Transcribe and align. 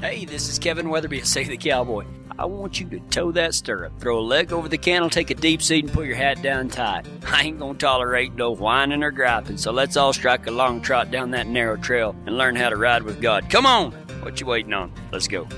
Hey, 0.00 0.24
this 0.24 0.48
is 0.48 0.60
Kevin 0.60 0.90
Weatherby, 0.90 1.22
Say 1.22 1.42
the 1.42 1.56
Cowboy. 1.56 2.04
I 2.38 2.44
want 2.44 2.78
you 2.78 2.88
to 2.90 3.00
toe 3.10 3.32
that 3.32 3.52
stirrup, 3.52 3.98
throw 3.98 4.20
a 4.20 4.22
leg 4.22 4.52
over 4.52 4.68
the 4.68 4.78
cantle, 4.78 5.10
take 5.10 5.30
a 5.30 5.34
deep 5.34 5.60
seat, 5.60 5.86
and 5.86 5.92
put 5.92 6.06
your 6.06 6.14
hat 6.14 6.40
down 6.40 6.68
tight. 6.68 7.04
I 7.26 7.42
ain't 7.42 7.58
gonna 7.58 7.76
tolerate 7.76 8.32
no 8.36 8.52
whining 8.52 9.02
or 9.02 9.10
griping, 9.10 9.56
so 9.56 9.72
let's 9.72 9.96
all 9.96 10.12
strike 10.12 10.46
a 10.46 10.52
long 10.52 10.80
trot 10.80 11.10
down 11.10 11.32
that 11.32 11.48
narrow 11.48 11.76
trail 11.76 12.14
and 12.26 12.38
learn 12.38 12.54
how 12.54 12.68
to 12.68 12.76
ride 12.76 13.02
with 13.02 13.20
God. 13.20 13.50
Come 13.50 13.66
on! 13.66 13.90
What 14.22 14.40
you 14.40 14.46
waiting 14.46 14.72
on? 14.72 14.92
Let's 15.10 15.26
go. 15.26 15.48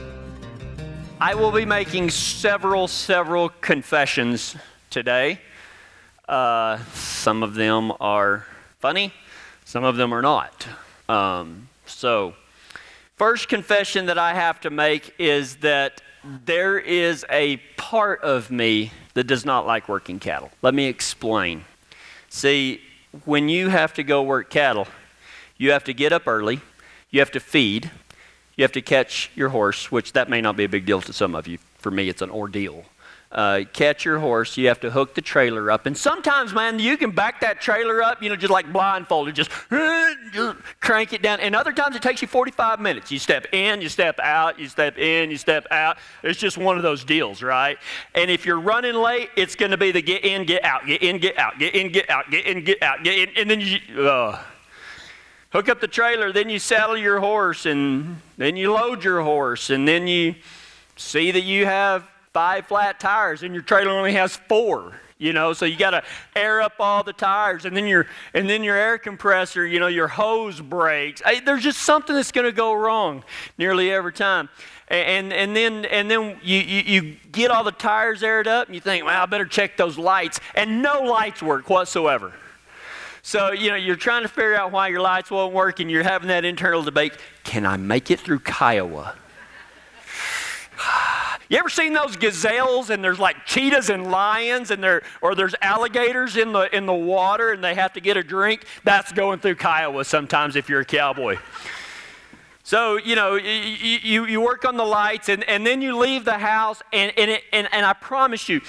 I 1.21 1.35
will 1.35 1.53
be 1.53 1.67
making 1.67 2.09
several, 2.09 2.89
several 2.89 3.51
confessions 3.51 4.57
today. 4.89 5.39
Uh, 6.27 6.79
some 6.95 7.43
of 7.43 7.57
them 7.57 7.93
are 8.01 8.47
funny, 8.79 9.13
some 9.67 9.85
of 9.85 9.97
them 9.97 10.15
are 10.15 10.23
not. 10.23 10.67
Um, 11.11 11.69
so, 11.85 12.33
first 13.21 13.51
confession 13.51 14.07
that 14.07 14.17
I 14.17 14.33
have 14.33 14.63
to 14.63 14.71
make 14.71 15.15
is 15.19 15.57
that 15.57 16.01
there 16.47 16.79
is 16.79 17.23
a 17.29 17.59
part 17.77 18.23
of 18.23 18.51
me 18.51 18.93
that 19.13 19.25
does 19.25 19.45
not 19.45 19.67
like 19.67 19.91
working 19.91 20.19
cattle. 20.19 20.51
Let 20.63 20.73
me 20.73 20.87
explain. 20.87 21.65
See, 22.31 22.81
when 23.27 23.51
you 23.51 23.69
have 23.69 23.93
to 23.93 24.03
go 24.03 24.23
work 24.23 24.49
cattle, 24.49 24.89
you 25.59 25.73
have 25.73 25.85
to 25.85 25.93
get 25.93 26.15
up 26.15 26.27
early, 26.27 26.63
you 27.11 27.21
have 27.21 27.31
to 27.33 27.41
feed, 27.41 27.91
you 28.57 28.65
have 28.65 28.73
to 28.73 28.81
catch 28.81 29.31
your 29.35 29.51
horse, 29.51 29.93
which 29.93 30.15
that 30.15 30.31
may 30.31 30.41
not 30.41 30.57
be 30.57 30.65
a 30.65 30.69
big 30.71 30.87
deal 30.87 31.03
to 31.03 31.13
some 31.13 31.35
of 31.35 31.47
you. 31.47 31.59
For 31.77 31.91
me, 31.91 32.09
it's 32.09 32.23
an 32.23 32.31
ordeal 32.31 32.87
uh, 33.33 33.63
catch 33.73 34.05
your 34.05 34.19
horse. 34.19 34.57
You 34.57 34.67
have 34.69 34.81
to 34.81 34.91
hook 34.91 35.15
the 35.15 35.21
trailer 35.21 35.71
up. 35.71 35.87
And 35.87 35.97
sometimes, 35.97 36.53
man, 36.53 36.81
you 36.81 36.97
can 36.97 37.13
back 37.13 37.41
that 37.43 37.61
trailer 37.61 38.03
up, 38.03 38.23
you 38.23 38.29
know, 38.29 38.35
just 38.35 38.51
like 38.51 38.73
blindfolded, 38.73 39.35
just, 39.37 39.51
crank 40.81 41.13
it 41.13 41.23
down. 41.23 41.39
And 41.39 41.55
other 41.55 41.73
times 41.73 41.95
it 41.95 42.03
takes 42.03 42.23
you 42.23 42.29
45 42.29 42.81
minutes. 42.81 43.13
You 43.13 43.21
step 43.21 43.47
in, 43.53 43.81
you 43.81 43.89
step 43.89 44.19
out, 44.19 44.59
you 44.59 44.69
step 44.69 44.99
in, 44.99 45.31
you 45.31 45.37
step 45.37 45.67
out. 45.71 45.99
It's 46.25 46.41
just 46.41 46.59
one 46.59 46.77
of 46.77 46.83
those 46.83 47.05
deals, 47.05 47.43
right? 47.43 47.79
And 48.15 48.31
if 48.31 48.45
you're 48.45 48.61
running 48.61 48.95
late, 48.95 49.31
it's 49.37 49.55
going 49.55 49.71
to 49.71 49.79
be 49.79 49.93
the 49.93 50.03
get 50.03 50.25
in, 50.25 50.45
get 50.45 50.65
out, 50.65 50.87
get 50.87 51.03
in, 51.03 51.19
get 51.19 51.39
out, 51.39 51.59
get 51.59 51.77
in, 51.77 51.93
get 51.93 52.11
out, 52.11 52.31
get 52.31 52.47
in, 52.47 52.65
get 52.65 52.83
out, 52.83 53.05
get 53.05 53.17
in. 53.17 53.29
And 53.37 53.51
then 53.51 53.61
you, 53.61 54.09
uh, 54.09 54.43
hook 55.51 55.69
up 55.69 55.81
the 55.81 55.89
trailer, 55.89 56.33
then 56.33 56.51
you 56.51 56.59
saddle 56.59 56.97
your 56.97 57.21
horse, 57.21 57.65
and 57.65 58.21
then 58.39 58.57
you 58.57 58.73
load 58.73 59.05
your 59.05 59.23
horse, 59.23 59.71
and 59.71 59.87
then 59.87 60.09
you 60.09 60.35
see 60.97 61.31
that 61.31 61.43
you 61.43 61.67
have 61.67 62.10
five 62.33 62.67
flat 62.67 63.01
tires 63.01 63.43
and 63.43 63.55
your 63.55 63.63
trailer 63.63 63.91
only 63.91 64.13
has 64.13 64.37
four 64.49 64.93
you 65.21 65.35
know? 65.35 65.53
So 65.53 65.67
you 65.67 65.77
got 65.77 65.91
to 65.91 66.03
air 66.35 66.61
up 66.61 66.73
all 66.81 67.05
the 67.05 67.13
tires 67.13 67.65
and 67.67 67.77
then 67.77 67.87
your 67.87 68.07
and 68.35 68.51
then 68.51 68.65
your 68.65 68.75
air 68.75 68.99
compressor 68.99 69.65
you 69.65 69.79
know 69.79 69.87
your 69.87 70.09
hose 70.09 70.61
breaks. 70.61 71.23
I, 71.25 71.39
there's 71.41 71.63
just 71.63 71.81
something 71.83 72.17
that's 72.17 72.33
going 72.33 72.47
to 72.47 72.53
go 72.53 72.73
wrong 72.75 73.23
nearly 73.57 73.93
every 73.93 74.13
time. 74.13 74.49
And 74.89 75.33
and 75.33 75.55
then 75.55 75.85
and 75.85 76.11
then 76.11 76.39
you, 76.43 76.59
you, 76.59 76.83
you 76.83 77.17
get 77.31 77.53
all 77.53 77.63
the 77.63 77.71
tires 77.71 78.25
aired 78.25 78.49
up 78.49 78.67
and 78.67 78.75
you 78.75 78.81
think 78.81 79.05
well 79.05 79.23
i 79.23 79.27
better 79.27 79.45
check 79.45 79.77
those 79.77 79.97
lights 79.97 80.41
and 80.57 80.83
no 80.83 81.03
lights 81.03 81.43
work 81.43 81.71
whatsoever. 81.71 82.33
So 83.23 83.53
you 83.53 83.69
know 83.69 83.77
you're 83.77 83.97
trying 83.97 84.23
to 84.23 84.29
figure 84.29 84.57
out 84.57 84.73
why 84.73 84.89
your 84.89 85.03
lights 85.03 85.31
won't 85.31 85.53
work 85.53 85.79
and 85.79 85.91
you're 85.91 86.03
having 86.03 86.29
that 86.29 86.45
internal 86.45 86.83
debate 86.83 87.13
can 87.45 87.67
i 87.67 87.77
make 87.77 88.11
it 88.11 88.19
through 88.19 88.41
kiowa 88.41 89.15
you 91.51 91.59
ever 91.59 91.69
seen 91.69 91.93
those 91.93 92.17
gazelles 92.17 92.91
and 92.91 93.03
there's 93.03 93.19
like 93.19 93.45
cheetahs 93.45 93.91
and 93.91 94.11
lions 94.11 94.71
and 94.71 94.83
there 94.83 95.03
or 95.21 95.35
there's 95.35 95.55
alligators 95.61 96.37
in 96.37 96.53
the 96.53 96.75
in 96.75 96.87
the 96.87 96.95
water 96.95 97.51
and 97.51 97.63
they 97.63 97.75
have 97.75 97.93
to 97.95 98.01
get 98.01 98.17
a 98.17 98.23
drink? 98.23 98.65
That's 98.85 99.13
going 99.13 99.41
through 99.41 99.57
Kiowa 99.57 100.05
sometimes 100.05 100.57
if 100.57 100.69
you're 100.69 100.81
a 100.81 100.85
cowboy. 100.85 101.39
So, 102.63 102.99
you 102.99 103.17
know, 103.17 103.35
you, 103.35 103.51
you, 103.51 104.27
you 104.27 104.41
work 104.41 104.65
on 104.65 104.77
the 104.77 104.85
lights 104.85 105.29
and, 105.29 105.43
and 105.49 105.67
then 105.67 105.83
you 105.83 105.97
leave 105.97 106.25
the 106.25 106.39
house, 106.39 106.81
and, 106.93 107.13
and, 107.19 107.29
it, 107.29 107.43
and, 107.53 107.67
and 107.73 107.85
I 107.85 107.95
promise 107.95 108.49
you, 108.49 108.61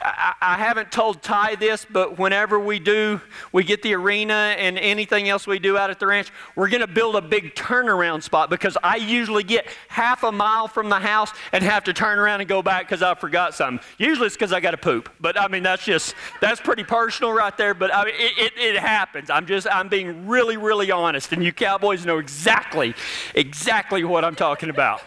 I, 0.00 0.34
I, 0.40 0.56
haven't 0.56 0.92
told 0.92 1.22
Ty 1.22 1.56
this, 1.56 1.84
but 1.90 2.18
whenever 2.18 2.60
we 2.60 2.78
do, 2.78 3.20
we 3.52 3.64
get 3.64 3.82
the 3.82 3.94
arena 3.94 4.54
and 4.56 4.78
anything 4.78 5.28
else 5.28 5.46
we 5.46 5.58
do 5.58 5.76
out 5.76 5.90
at 5.90 5.98
the 5.98 6.06
ranch, 6.06 6.30
we're 6.54 6.68
going 6.68 6.82
to 6.82 6.86
build 6.86 7.16
a 7.16 7.20
big 7.20 7.54
turnaround 7.54 8.22
spot 8.22 8.48
because 8.48 8.78
I 8.82 8.96
usually 8.96 9.42
get 9.42 9.66
half 9.88 10.22
a 10.22 10.30
mile 10.30 10.68
from 10.68 10.88
the 10.88 11.00
house 11.00 11.32
and 11.52 11.64
have 11.64 11.84
to 11.84 11.92
turn 11.92 12.18
around 12.18 12.40
and 12.40 12.48
go 12.48 12.62
back 12.62 12.86
because 12.86 13.02
I 13.02 13.14
forgot 13.14 13.54
something. 13.54 13.84
Usually 13.98 14.26
it's 14.26 14.36
because 14.36 14.52
I 14.52 14.60
got 14.60 14.70
to 14.70 14.76
poop, 14.76 15.10
but 15.20 15.38
I 15.38 15.48
mean 15.48 15.64
that's 15.64 15.84
just 15.84 16.14
that's 16.40 16.60
pretty 16.60 16.84
personal 16.84 17.32
right 17.32 17.56
there. 17.56 17.74
But 17.74 17.92
I 17.92 18.04
mean, 18.04 18.14
it, 18.16 18.38
it, 18.38 18.52
it 18.58 18.76
happens. 18.76 19.30
I'm 19.30 19.46
just 19.46 19.66
I'm 19.70 19.88
being 19.88 20.28
really 20.28 20.56
really 20.56 20.90
honest, 20.90 21.32
and 21.32 21.42
you 21.42 21.52
cowboys 21.52 22.06
know 22.06 22.18
exactly 22.18 22.94
exactly 23.34 24.04
what 24.04 24.24
I'm 24.24 24.36
talking 24.36 24.70
about. 24.70 25.02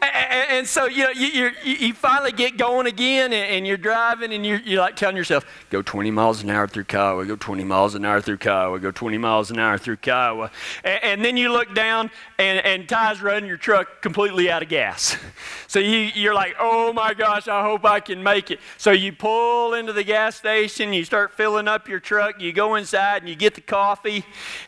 and, 0.03 0.52
and, 0.52 0.68
so 0.68 0.86
you 0.86 1.03
know 1.03 1.09
you, 1.12 1.52
you, 1.64 1.94
finally 1.94 2.31
get 2.31 2.58
going 2.58 2.88
again 2.88 3.34
and, 3.34 3.52
and 3.52 3.68
you're 3.68 3.78
driving 3.78 4.34
and 4.34 4.46
you're, 4.46 4.59
you're, 4.59 4.81
like 4.81 4.96
telling 4.96 5.16
yourself 5.16 5.46
go 5.69 5.81
20 5.81 6.12
miles 6.12 6.44
an 6.44 6.50
hour 6.50 6.68
through 6.68 6.84
kiowa 6.86 7.25
go 7.25 7.36
20 7.36 7.64
miles 7.64 7.96
an 7.96 8.03
hour 8.06 8.22
through 8.22 8.38
kiowa 8.38 8.80
go 8.80 8.92
20 8.92 9.18
miles 9.18 9.52
an 9.52 9.59
hour 9.59 9.78
through 9.78 9.97
kiowa. 9.97 10.52
And, 10.84 11.03
and 11.03 11.25
then 11.25 11.38
you 11.38 11.52
look 11.52 11.74
down 11.74 12.12
and, 12.38 12.66
and 12.66 12.88
ty's 12.88 13.22
running 13.22 13.47
your 13.47 13.58
truck 13.58 14.02
completely 14.02 14.50
out 14.50 14.63
of 14.63 14.69
gas. 14.69 15.18
So 15.68 15.80
you, 15.80 16.12
you're 16.13 16.36
like 16.36 16.56
oh 16.59 16.94
my 16.94 17.16
gosh 17.16 17.47
i 17.47 17.63
hope 17.63 17.84
i 17.84 18.00
can 18.00 18.22
make 18.22 18.52
it. 18.52 18.59
So 18.78 18.92
you 18.92 19.12
pull 19.12 19.74
into 19.74 19.92
the 19.92 20.03
gas 20.03 20.36
station 20.36 20.94
you 20.94 21.03
start 21.03 21.34
filling 21.34 21.68
up 21.68 21.88
your 21.88 22.00
truck 22.00 22.40
you 22.40 22.53
go 22.53 22.75
inside 22.75 23.24
and 23.24 23.30
you 23.30 23.36
get 23.36 23.56
the 23.56 23.62
coffee 23.62 24.24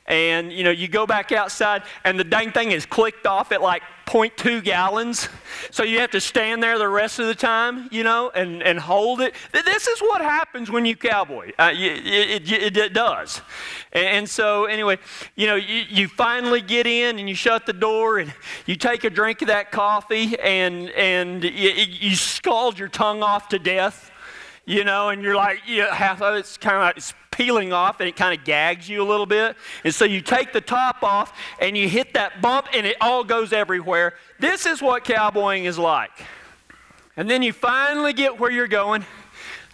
and 0.08 0.52
you 0.52 0.64
know 0.64 0.72
you 0.72 0.88
go 0.88 1.06
back 1.06 1.32
outside 1.32 1.84
and 2.04 2.20
the 2.20 2.24
dang 2.24 2.52
thing 2.52 2.72
is 2.72 2.88
clicked 2.88 3.28
off 3.28 3.52
at 3.52 3.62
like 3.62 3.84
0.2 4.06 4.64
gallons. 4.64 5.30
So 5.72 5.84
you 5.84 6.00
have 6.00 6.12
to 6.12 6.22
stand 6.22 6.62
there 6.62 6.78
the 6.78 6.88
rest 6.88 7.20
of 7.20 7.28
the 7.28 7.36
time, 7.36 7.90
you 7.92 8.04
know, 8.04 8.32
and, 8.36 8.62
and 8.62 8.80
hold 8.80 9.22
it. 9.22 9.34
This 9.52 9.88
is 9.88 10.00
what 10.00 10.22
happens 10.22 10.70
when 10.70 10.86
you 10.86 10.96
cowboy. 10.96 11.52
Uh, 11.58 11.72
it, 11.74 12.50
it, 12.52 12.78
it, 12.78 12.94
does. 12.94 13.42
And, 13.92 14.06
and, 14.06 14.30
so, 14.30 14.66
anyway, 14.66 15.00
you 15.36 15.48
know, 15.48 15.56
you, 15.56 15.84
you 15.90 16.08
finally 16.08 16.62
get 16.62 16.86
in 16.86 17.18
and 17.20 17.28
you 17.28 17.36
shut 17.36 17.66
the 17.66 17.74
door 17.74 18.20
and 18.20 18.34
you 18.66 18.76
take 18.76 19.04
a 19.04 19.10
drink 19.10 19.42
of 19.42 19.48
that 19.48 19.72
coffee 19.72 20.38
and, 20.40 20.90
and 20.92 21.44
you, 21.44 21.50
you 21.50 22.16
scald 22.16 22.78
your 22.78 22.90
tongue 22.90 23.24
off 23.24 23.50
to 23.50 23.60
death, 23.60 24.12
you 24.66 24.84
know, 24.84 25.10
and 25.10 25.24
you're 25.24 25.36
like, 25.36 25.60
know, 25.78 25.92
half 25.92 26.22
of 26.22 26.36
it's 26.36 26.58
kind 26.58 26.76
of 26.76 26.82
like, 26.82 27.16
peeling 27.36 27.74
off 27.74 28.00
and 28.00 28.08
it 28.08 28.16
kind 28.16 28.38
of 28.38 28.46
gags 28.46 28.88
you 28.88 29.02
a 29.02 29.08
little 29.08 29.26
bit. 29.26 29.58
And 29.84 29.94
so 29.94 30.06
you 30.06 30.22
take 30.22 30.54
the 30.54 30.62
top 30.62 31.04
off 31.04 31.38
and 31.60 31.78
you 31.78 31.90
hit 31.90 32.14
that 32.14 32.42
bump 32.42 32.68
and 32.74 32.88
it 32.88 32.96
all 33.02 33.24
goes 33.24 33.52
everywhere. 33.52 34.14
This 34.40 34.66
is 34.66 34.82
what 34.82 35.04
cowboying 35.04 35.66
is 35.66 35.78
like. 35.78 36.12
And 37.18 37.30
then 37.30 37.44
you 37.44 37.52
finally 37.52 38.14
get 38.14 38.40
where 38.40 38.52
you're 38.52 38.68
going. 38.68 39.06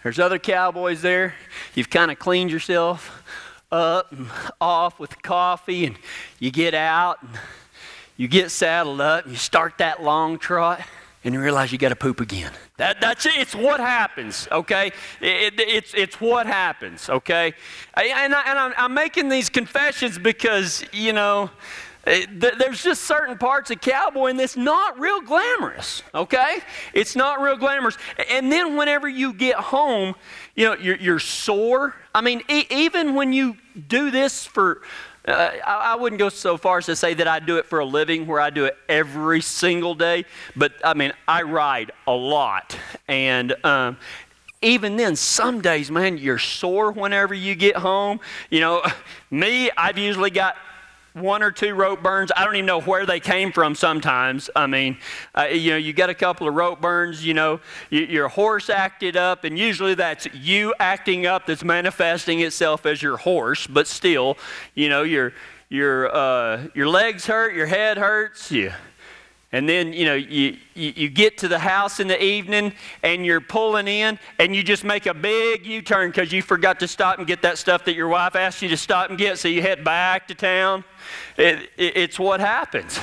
There's 0.02 0.18
other 0.18 0.38
cowboys 0.38 1.02
there. 1.02 1.34
You've 1.74 1.90
kind 1.90 2.10
of 2.10 2.18
cleaned 2.18 2.50
yourself 2.50 3.22
up 3.70 4.10
and 4.12 4.28
off 4.60 4.98
with 4.98 5.22
coffee 5.22 5.86
and 5.86 5.96
you 6.40 6.50
get 6.50 6.74
out 6.74 7.22
and 7.22 7.30
you 8.16 8.26
get 8.28 8.50
saddled 8.50 9.00
up 9.00 9.24
and 9.24 9.32
you 9.32 9.38
start 9.38 9.78
that 9.78 10.02
long 10.02 10.38
trot 10.38 10.80
and 11.24 11.34
you 11.34 11.40
realize 11.40 11.70
you 11.72 11.78
got 11.78 11.90
to 11.90 11.96
poop 11.96 12.20
again. 12.20 12.52
That, 12.78 13.00
that's 13.00 13.26
it. 13.26 13.36
It's 13.36 13.54
what 13.54 13.80
happens, 13.80 14.48
okay? 14.50 14.88
It, 15.20 15.54
it, 15.54 15.60
it's, 15.60 15.94
it's 15.94 16.20
what 16.20 16.46
happens, 16.46 17.08
okay? 17.08 17.54
And, 17.94 18.34
I, 18.34 18.42
and 18.42 18.58
I'm, 18.58 18.74
I'm 18.76 18.94
making 18.94 19.28
these 19.28 19.48
confessions 19.48 20.18
because, 20.18 20.84
you 20.92 21.12
know, 21.12 21.50
eh, 22.06 22.26
there's 22.30 22.82
just 22.82 23.02
certain 23.02 23.38
parts 23.38 23.70
of 23.70 23.80
cowboying 23.80 24.36
that's 24.36 24.56
not 24.56 24.98
real 24.98 25.20
glamorous, 25.20 26.02
okay? 26.14 26.58
It's 26.92 27.14
not 27.14 27.40
real 27.40 27.56
glamorous. 27.56 27.96
And 28.30 28.50
then 28.50 28.76
whenever 28.76 29.08
you 29.08 29.32
get 29.32 29.56
home, 29.56 30.14
you 30.56 30.66
know, 30.66 30.74
you're, 30.74 30.96
you're 30.96 31.20
sore. 31.20 31.94
I 32.14 32.20
mean, 32.20 32.42
e- 32.48 32.66
even 32.68 33.14
when 33.14 33.32
you 33.32 33.56
do 33.88 34.10
this 34.10 34.44
for 34.44 34.82
uh, 35.26 35.50
I, 35.64 35.92
I, 35.92 35.94
wouldn't 35.94 36.18
go 36.18 36.28
so 36.28 36.56
far 36.56 36.78
as 36.78 36.86
to 36.86 36.96
say 36.96 37.14
that 37.14 37.28
I 37.28 37.38
do 37.38 37.58
it 37.58 37.66
for 37.66 37.78
a 37.78 37.84
living, 37.84 38.26
where 38.26 38.40
I 38.40 38.50
do 38.50 38.64
it 38.64 38.76
every 38.88 39.40
single 39.40 39.94
day. 39.94 40.24
But 40.56 40.72
I 40.84 40.94
mean, 40.94 41.12
I 41.28 41.42
ride 41.42 41.92
a 42.06 42.12
lot, 42.12 42.76
and 43.06 43.54
um, 43.64 43.96
even 44.62 44.96
then, 44.96 45.16
some 45.16 45.60
days, 45.60 45.90
man, 45.90 46.18
you're 46.18 46.38
sore 46.38 46.92
whenever 46.92 47.34
you 47.34 47.54
get 47.54 47.76
home. 47.76 48.20
You 48.50 48.60
know, 48.60 48.82
me, 49.30 49.70
I've 49.76 49.98
usually 49.98 50.30
got 50.30 50.56
one 51.14 51.42
or 51.42 51.50
two 51.50 51.74
rope 51.74 52.02
burns. 52.02 52.30
I 52.36 52.44
don't 52.44 52.54
even 52.56 52.66
know 52.66 52.80
where 52.80 53.04
they 53.06 53.20
came 53.20 53.52
from 53.52 53.74
sometimes. 53.74 54.48
I 54.56 54.66
mean, 54.66 54.98
uh, 55.34 55.44
you 55.44 55.72
know, 55.72 55.76
you 55.76 55.92
got 55.92 56.10
a 56.10 56.14
couple 56.14 56.48
of 56.48 56.54
rope 56.54 56.80
burns, 56.80 57.24
you 57.24 57.34
know, 57.34 57.60
you, 57.90 58.00
your 58.02 58.28
horse 58.28 58.70
acted 58.70 59.16
up, 59.16 59.44
and 59.44 59.58
usually 59.58 59.94
that's 59.94 60.26
you 60.32 60.74
acting 60.80 61.26
up 61.26 61.46
that's 61.46 61.64
manifesting 61.64 62.40
itself 62.40 62.86
as 62.86 63.02
your 63.02 63.18
horse, 63.18 63.66
but 63.66 63.86
still, 63.86 64.38
you 64.74 64.88
know, 64.88 65.02
your, 65.02 65.32
your, 65.68 66.14
uh, 66.14 66.66
your 66.74 66.88
legs 66.88 67.26
hurt, 67.26 67.54
your 67.54 67.66
head 67.66 67.98
hurts, 67.98 68.50
you 68.50 68.72
And 69.54 69.68
then, 69.68 69.92
you 69.92 70.06
know, 70.06 70.14
you, 70.14 70.56
you, 70.74 70.94
you, 70.96 71.08
get 71.10 71.36
to 71.38 71.48
the 71.48 71.58
house 71.58 72.00
in 72.00 72.08
the 72.08 72.22
evening 72.22 72.72
and 73.02 73.26
you're 73.26 73.42
pulling 73.42 73.86
in 73.86 74.18
and 74.38 74.56
you 74.56 74.62
just 74.62 74.82
make 74.82 75.04
a 75.04 75.12
big 75.12 75.66
U 75.66 75.82
turn 75.82 76.10
because 76.10 76.32
you 76.32 76.40
forgot 76.40 76.80
to 76.80 76.88
stop 76.88 77.18
and 77.18 77.26
get 77.26 77.42
that 77.42 77.58
stuff 77.58 77.84
that 77.84 77.94
your 77.94 78.08
wife 78.08 78.34
asked 78.34 78.62
you 78.62 78.70
to 78.70 78.78
stop 78.78 79.10
and 79.10 79.18
get. 79.18 79.38
So 79.38 79.48
you 79.48 79.60
head 79.60 79.84
back 79.84 80.26
to 80.28 80.34
town. 80.34 80.84
It, 81.36 81.70
it, 81.76 81.96
it's 81.98 82.18
what 82.18 82.40
happens. 82.40 82.98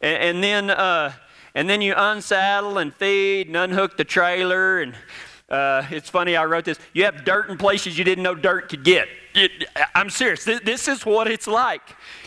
And, 0.00 0.22
and 0.22 0.44
then, 0.44 0.70
uh, 0.70 1.12
and 1.54 1.70
then 1.70 1.80
you 1.80 1.94
unsaddle 1.96 2.78
and 2.78 2.92
feed 2.92 3.46
and 3.46 3.56
unhook 3.56 3.96
the 3.96 4.04
trailer. 4.04 4.80
And 4.80 4.94
uh, 5.48 5.86
it's 5.90 6.10
funny, 6.10 6.34
I 6.34 6.46
wrote 6.46 6.64
this. 6.64 6.80
You 6.94 7.04
have 7.04 7.24
dirt 7.24 7.48
in 7.48 7.58
places 7.58 7.96
you 7.96 8.02
didn't 8.02 8.24
know 8.24 8.34
dirt 8.34 8.70
could 8.70 8.82
get. 8.82 9.08
It, 9.34 9.68
I'm 9.94 10.10
serious. 10.10 10.44
This 10.44 10.88
is 10.88 11.06
what 11.06 11.28
it's 11.28 11.46
like 11.46 11.82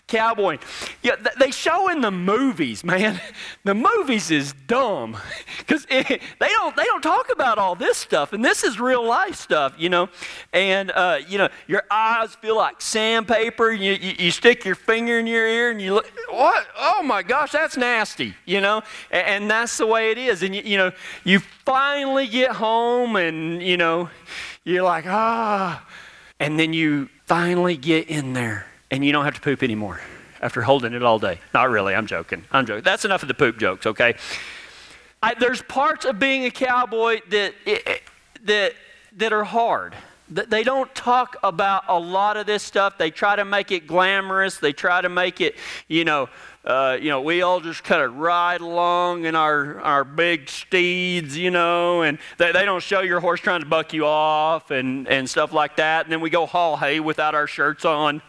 cowboy. 0.07 0.57
Yeah, 1.01 1.15
they 1.39 1.51
show 1.51 1.89
in 1.89 2.01
the 2.01 2.11
movies, 2.11 2.83
man. 2.83 3.19
The 3.65 3.73
movies 3.73 4.29
is 4.29 4.53
dumb 4.67 5.15
because 5.59 5.85
they 5.85 6.19
don't 6.39 6.75
they 6.75 6.83
don't 6.83 7.01
talk 7.01 7.31
about 7.31 7.57
all 7.57 7.75
this 7.75 7.97
stuff, 7.97 8.33
and 8.33 8.43
this 8.43 8.63
is 8.65 8.77
real 8.77 9.05
life 9.05 9.35
stuff, 9.35 9.73
you 9.77 9.87
know. 9.87 10.09
And 10.51 10.91
uh, 10.91 11.19
you 11.25 11.37
know, 11.37 11.47
your 11.67 11.83
eyes 11.89 12.35
feel 12.35 12.57
like 12.57 12.81
sandpaper. 12.81 13.71
You, 13.71 13.93
you, 13.93 14.15
you 14.19 14.31
stick 14.31 14.65
your 14.65 14.75
finger 14.75 15.17
in 15.17 15.27
your 15.27 15.47
ear 15.47 15.71
and 15.71 15.81
you 15.81 15.93
look. 15.93 16.11
What? 16.29 16.67
Oh 16.77 17.03
my 17.03 17.23
gosh, 17.23 17.53
that's 17.53 17.77
nasty, 17.77 18.35
you 18.45 18.59
know. 18.59 18.81
And, 19.11 19.27
and 19.27 19.51
that's 19.51 19.77
the 19.77 19.87
way 19.87 20.11
it 20.11 20.17
is. 20.17 20.43
And 20.43 20.53
you, 20.53 20.61
you 20.63 20.77
know, 20.77 20.91
you 21.23 21.39
finally 21.63 22.27
get 22.27 22.51
home, 22.51 23.15
and 23.15 23.63
you 23.63 23.77
know, 23.77 24.09
you're 24.65 24.83
like 24.83 25.05
ah, 25.07 25.85
and 26.43 26.59
then 26.59 26.73
you 26.73 27.09
finally 27.25 27.77
get 27.77 28.09
in 28.09 28.33
there 28.33 28.67
and 28.91 29.05
you 29.05 29.11
don't 29.13 29.23
have 29.23 29.35
to 29.35 29.41
poop 29.41 29.63
anymore 29.63 30.01
after 30.41 30.61
holding 30.61 30.93
it 30.93 31.01
all 31.01 31.17
day. 31.17 31.39
Not 31.53 31.69
really, 31.69 31.95
I'm 31.95 32.05
joking. 32.05 32.43
I'm 32.51 32.65
joking. 32.65 32.83
That's 32.83 33.05
enough 33.05 33.21
of 33.21 33.29
the 33.29 33.33
poop 33.33 33.57
jokes, 33.57 33.85
okay? 33.85 34.15
I, 35.21 35.35
there's 35.35 35.61
parts 35.61 36.03
of 36.03 36.19
being 36.19 36.43
a 36.43 36.51
cowboy 36.51 37.21
that, 37.29 37.53
eh, 37.65 37.79
eh, 37.85 37.97
that, 38.43 38.73
that 39.15 39.31
are 39.31 39.45
hard. 39.45 39.95
They 40.33 40.63
don't 40.63 40.93
talk 40.95 41.37
about 41.43 41.83
a 41.87 41.99
lot 41.99 42.37
of 42.37 42.45
this 42.45 42.63
stuff. 42.63 42.97
They 42.97 43.11
try 43.11 43.35
to 43.35 43.45
make 43.45 43.71
it 43.71 43.87
glamorous. 43.87 44.57
They 44.57 44.73
try 44.73 45.01
to 45.01 45.09
make 45.09 45.41
it, 45.41 45.55
you 45.87 46.05
know, 46.05 46.29
uh, 46.65 46.97
you 46.99 47.09
know, 47.09 47.21
we 47.21 47.41
all 47.41 47.59
just 47.59 47.83
kind 47.83 48.01
of 48.01 48.15
ride 48.15 48.61
along 48.61 49.25
in 49.25 49.35
our, 49.35 49.79
our 49.81 50.03
big 50.03 50.49
steeds, 50.49 51.37
you 51.37 51.51
know, 51.51 52.03
and 52.03 52.17
they, 52.37 52.51
they 52.51 52.65
don't 52.65 52.81
show 52.81 53.01
your 53.01 53.19
horse 53.19 53.41
trying 53.41 53.59
to 53.59 53.67
buck 53.67 53.93
you 53.93 54.05
off 54.05 54.71
and, 54.71 55.07
and 55.07 55.29
stuff 55.29 55.51
like 55.51 55.75
that. 55.75 56.05
And 56.05 56.11
then 56.11 56.21
we 56.21 56.29
go 56.29 56.45
haul 56.45 56.77
hay 56.77 56.99
without 56.99 57.35
our 57.35 57.47
shirts 57.47 57.85
on 57.85 58.21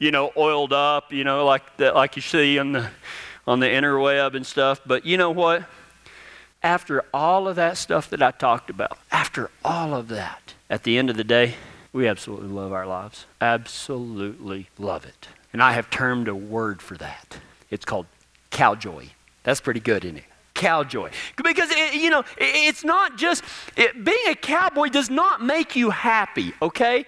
you 0.00 0.10
know, 0.10 0.32
oiled 0.36 0.72
up, 0.72 1.12
you 1.12 1.22
know, 1.22 1.44
like 1.44 1.76
the, 1.76 1.92
like 1.92 2.16
you 2.16 2.22
see 2.22 2.58
on 2.58 2.72
the 2.72 2.90
on 3.46 3.60
the 3.60 3.66
interweb 3.66 4.34
and 4.34 4.44
stuff. 4.44 4.80
But 4.84 5.04
you 5.06 5.16
know 5.16 5.30
what? 5.30 5.64
After 6.62 7.04
all 7.14 7.46
of 7.46 7.56
that 7.56 7.76
stuff 7.76 8.10
that 8.10 8.22
I 8.22 8.32
talked 8.32 8.70
about, 8.70 8.98
after 9.12 9.50
all 9.64 9.94
of 9.94 10.08
that, 10.08 10.54
at 10.70 10.84
the 10.84 10.96
end 10.96 11.10
of 11.10 11.16
the 11.16 11.24
day, 11.24 11.54
we 11.92 12.06
absolutely 12.06 12.48
love 12.48 12.72
our 12.72 12.86
lives. 12.86 13.26
Absolutely 13.40 14.68
love 14.78 15.04
it. 15.04 15.28
And 15.52 15.60
I 15.60 15.72
have 15.72 15.90
termed 15.90 16.28
a 16.28 16.34
word 16.34 16.80
for 16.80 16.96
that. 16.96 17.38
It's 17.68 17.84
called 17.84 18.06
cowjoy. 18.52 19.10
That's 19.42 19.60
pretty 19.60 19.80
good, 19.80 20.04
isn't 20.04 20.18
it? 20.18 20.24
Cowjoy. 20.60 21.10
Because, 21.42 21.70
it, 21.70 21.94
you 21.94 22.10
know, 22.10 22.22
it's 22.36 22.84
not 22.84 23.16
just, 23.16 23.42
it, 23.76 24.04
being 24.04 24.28
a 24.28 24.34
cowboy 24.34 24.88
does 24.88 25.08
not 25.08 25.42
make 25.42 25.74
you 25.74 25.90
happy, 25.90 26.52
okay? 26.60 27.06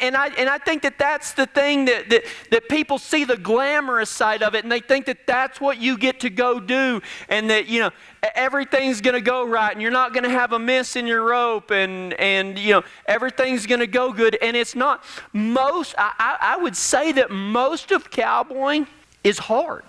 And 0.00 0.16
I, 0.16 0.28
and 0.28 0.48
I 0.48 0.56
think 0.58 0.82
that 0.82 0.98
that's 0.98 1.32
the 1.34 1.46
thing 1.46 1.84
that, 1.84 2.08
that, 2.08 2.24
that 2.50 2.68
people 2.68 2.98
see 2.98 3.24
the 3.24 3.36
glamorous 3.36 4.08
side 4.08 4.42
of 4.42 4.54
it 4.54 4.64
and 4.64 4.72
they 4.72 4.80
think 4.80 5.04
that 5.06 5.26
that's 5.26 5.60
what 5.60 5.78
you 5.78 5.98
get 5.98 6.20
to 6.20 6.30
go 6.30 6.58
do 6.58 7.02
and 7.28 7.50
that, 7.50 7.68
you 7.68 7.80
know, 7.80 7.90
everything's 8.34 9.00
going 9.02 9.14
to 9.14 9.20
go 9.20 9.46
right 9.46 9.72
and 9.72 9.82
you're 9.82 9.90
not 9.90 10.14
going 10.14 10.24
to 10.24 10.30
have 10.30 10.52
a 10.52 10.58
miss 10.58 10.96
in 10.96 11.06
your 11.06 11.22
rope 11.22 11.70
and, 11.70 12.14
and 12.14 12.58
you 12.58 12.72
know, 12.72 12.82
everything's 13.06 13.66
going 13.66 13.80
to 13.80 13.86
go 13.86 14.12
good. 14.12 14.38
And 14.40 14.56
it's 14.56 14.74
not. 14.74 15.04
Most, 15.34 15.94
I, 15.98 16.38
I 16.40 16.56
would 16.56 16.76
say 16.76 17.12
that 17.12 17.30
most 17.30 17.92
of 17.92 18.10
cowboying 18.10 18.86
is 19.22 19.38
hard. 19.38 19.84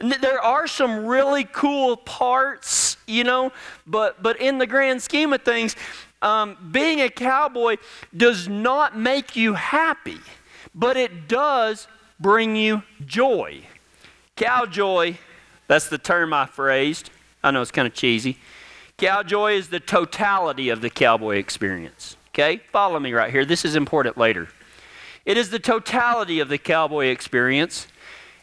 There 0.00 0.40
are 0.40 0.66
some 0.66 1.06
really 1.06 1.44
cool 1.44 1.96
parts, 1.96 2.96
you 3.06 3.24
know, 3.24 3.52
but, 3.86 4.22
but 4.22 4.40
in 4.40 4.58
the 4.58 4.66
grand 4.66 5.02
scheme 5.02 5.32
of 5.32 5.42
things, 5.42 5.76
um, 6.22 6.56
being 6.72 7.00
a 7.00 7.10
cowboy 7.10 7.76
does 8.16 8.48
not 8.48 8.96
make 8.96 9.36
you 9.36 9.54
happy, 9.54 10.18
but 10.74 10.96
it 10.96 11.28
does 11.28 11.86
bring 12.18 12.56
you 12.56 12.82
joy. 13.04 13.62
Cowjoy, 14.36 15.16
that's 15.66 15.88
the 15.88 15.98
term 15.98 16.32
I 16.32 16.46
phrased. 16.46 17.10
I 17.42 17.50
know 17.50 17.62
it's 17.62 17.70
kind 17.70 17.86
of 17.86 17.94
cheesy. 17.94 18.38
Cowjoy 18.98 19.56
is 19.56 19.68
the 19.68 19.80
totality 19.80 20.68
of 20.68 20.80
the 20.80 20.90
cowboy 20.90 21.36
experience. 21.36 22.16
Okay? 22.28 22.60
Follow 22.72 22.98
me 23.00 23.12
right 23.12 23.30
here. 23.30 23.44
This 23.44 23.64
is 23.64 23.76
important 23.76 24.16
later. 24.16 24.48
It 25.24 25.36
is 25.36 25.50
the 25.50 25.58
totality 25.58 26.40
of 26.40 26.48
the 26.48 26.58
cowboy 26.58 27.06
experience. 27.06 27.86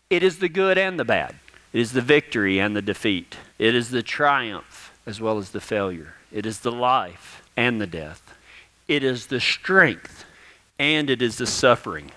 It 0.09 0.24
is 0.24 0.39
the 0.39 0.50
good 0.50 0.77
and 0.77 1.00
the 1.00 1.06
bad. 1.06 1.36
It 1.74 1.80
is 1.80 1.94
the 1.94 2.02
victory 2.02 2.60
and 2.60 2.75
the 2.75 2.81
defeat. 2.81 3.36
It 3.60 3.75
is 3.75 3.90
the 3.90 4.04
triumph 4.04 4.92
as 5.06 5.22
well 5.22 5.38
as 5.38 5.52
the 5.52 5.62
failure. 5.62 6.14
It 6.31 6.46
is 6.46 6.60
the 6.60 6.72
life 6.72 7.44
and 7.56 7.80
the 7.80 7.88
death. 7.88 8.36
It 8.88 9.04
is 9.04 9.28
the 9.28 9.40
strength 9.40 10.25
and 10.80 11.10
it 11.10 11.22
is 11.22 11.38
the 11.38 11.48
suffering. 11.48 12.12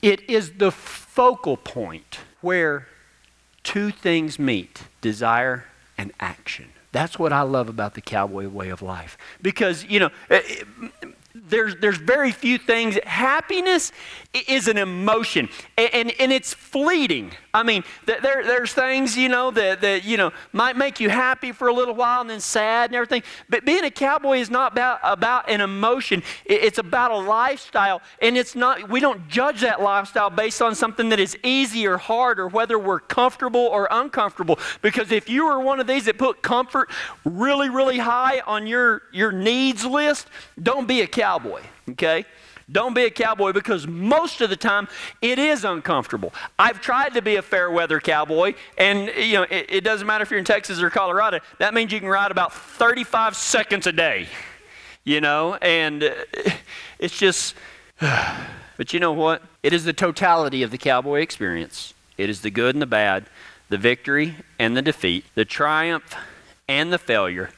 It 0.00 0.28
is 0.28 0.52
the 0.52 0.70
focal 0.70 1.56
point 1.56 2.20
where 2.40 2.88
two 3.62 3.90
things 3.90 4.38
meet 4.38 4.82
desire 5.00 5.64
and 5.96 6.12
action. 6.18 6.70
That's 6.92 7.18
what 7.18 7.32
I 7.32 7.42
love 7.42 7.68
about 7.68 7.94
the 7.94 8.00
cowboy 8.00 8.48
way 8.48 8.68
of 8.68 8.82
life. 8.82 9.16
Because, 9.40 9.84
you 9.84 10.00
know, 10.00 10.10
eh, 10.28 10.42
eh, 10.48 11.08
there's, 11.34 11.76
there's 11.76 11.96
very 11.96 12.32
few 12.32 12.58
things. 12.58 12.98
Happiness 13.04 13.92
is 14.46 14.68
an 14.68 14.76
emotion, 14.76 15.48
and, 15.78 15.94
and, 15.94 16.12
and 16.20 16.32
it's 16.32 16.52
fleeting. 16.52 17.32
I 17.54 17.64
mean, 17.64 17.84
there, 18.06 18.20
there's 18.22 18.72
things, 18.72 19.14
you 19.14 19.28
know, 19.28 19.50
that, 19.50 19.82
that, 19.82 20.04
you 20.04 20.16
know, 20.16 20.32
might 20.52 20.74
make 20.74 21.00
you 21.00 21.10
happy 21.10 21.52
for 21.52 21.68
a 21.68 21.72
little 21.72 21.94
while 21.94 22.22
and 22.22 22.30
then 22.30 22.40
sad 22.40 22.88
and 22.88 22.96
everything. 22.96 23.22
But 23.50 23.66
being 23.66 23.84
a 23.84 23.90
cowboy 23.90 24.38
is 24.38 24.48
not 24.48 24.72
about, 24.72 25.00
about 25.02 25.50
an 25.50 25.60
emotion. 25.60 26.22
It's 26.46 26.78
about 26.78 27.10
a 27.10 27.18
lifestyle. 27.18 28.00
And 28.22 28.38
it's 28.38 28.54
not, 28.54 28.88
we 28.88 29.00
don't 29.00 29.28
judge 29.28 29.60
that 29.60 29.82
lifestyle 29.82 30.30
based 30.30 30.62
on 30.62 30.74
something 30.74 31.10
that 31.10 31.20
is 31.20 31.36
easy 31.44 31.86
or 31.86 31.98
hard 31.98 32.40
or 32.40 32.48
whether 32.48 32.78
we're 32.78 33.00
comfortable 33.00 33.60
or 33.60 33.86
uncomfortable. 33.90 34.58
Because 34.80 35.12
if 35.12 35.28
you 35.28 35.44
are 35.44 35.60
one 35.60 35.78
of 35.78 35.86
these 35.86 36.06
that 36.06 36.16
put 36.16 36.40
comfort 36.40 36.90
really, 37.22 37.68
really 37.68 37.98
high 37.98 38.40
on 38.46 38.66
your, 38.66 39.02
your 39.12 39.30
needs 39.30 39.84
list, 39.84 40.26
don't 40.62 40.88
be 40.88 41.02
a 41.02 41.06
cowboy, 41.06 41.60
okay? 41.90 42.24
Don't 42.72 42.94
be 42.94 43.04
a 43.04 43.10
cowboy 43.10 43.52
because 43.52 43.86
most 43.86 44.40
of 44.40 44.48
the 44.48 44.56
time 44.56 44.88
it 45.20 45.38
is 45.38 45.64
uncomfortable. 45.64 46.32
I've 46.58 46.80
tried 46.80 47.14
to 47.14 47.22
be 47.22 47.36
a 47.36 47.42
fair 47.42 47.70
weather 47.70 48.00
cowboy, 48.00 48.54
and 48.78 49.08
you 49.16 49.34
know 49.34 49.42
it, 49.42 49.66
it, 49.68 49.84
doesn't 49.84 50.06
matter 50.06 50.22
if 50.22 50.30
you're 50.30 50.38
in 50.38 50.44
Texas 50.44 50.80
or 50.80 50.88
Colorado. 50.88 51.40
That 51.58 51.74
means 51.74 51.92
you 51.92 52.00
can 52.00 52.08
ride 52.08 52.30
about 52.30 52.54
35 52.54 53.36
seconds 53.36 53.86
a 53.86 53.92
day, 53.92 54.26
you 55.04 55.20
know, 55.20 55.54
and 55.56 56.02
uh, 56.02 56.14
it's 56.98 57.16
just. 57.18 57.54
But 58.78 58.92
you 58.94 58.98
know 58.98 59.12
what? 59.12 59.42
It 59.62 59.74
is 59.74 59.84
the 59.84 59.92
totality 59.92 60.62
of 60.62 60.70
the 60.72 60.78
cowboy 60.78 61.20
experience. 61.20 61.92
It 62.16 62.30
is 62.30 62.40
the 62.40 62.50
good 62.50 62.74
and 62.74 62.82
the 62.82 62.86
bad, 62.86 63.26
the 63.68 63.76
victory 63.76 64.36
and 64.58 64.76
the 64.76 64.82
defeat, 64.82 65.26
the 65.34 65.44
triumph 65.44 66.16
and 66.66 66.92
the 66.92 66.98
failure, 66.98 67.50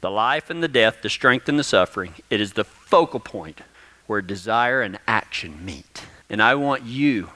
the 0.00 0.10
life 0.10 0.48
and 0.48 0.62
the 0.64 0.68
death, 0.68 1.02
the 1.02 1.10
strength 1.10 1.48
and 1.48 1.58
the 1.58 1.64
suffering. 1.64 2.14
It 2.28 2.40
is 2.40 2.54
the 2.54 2.64
focal 2.64 3.20
point 3.20 3.60
where 4.06 4.22
desire 4.22 4.82
and 4.82 4.98
action 5.06 5.64
meet. 5.64 6.02
And 6.28 6.42
I 6.42 6.54
want 6.54 6.84
you 6.84 7.30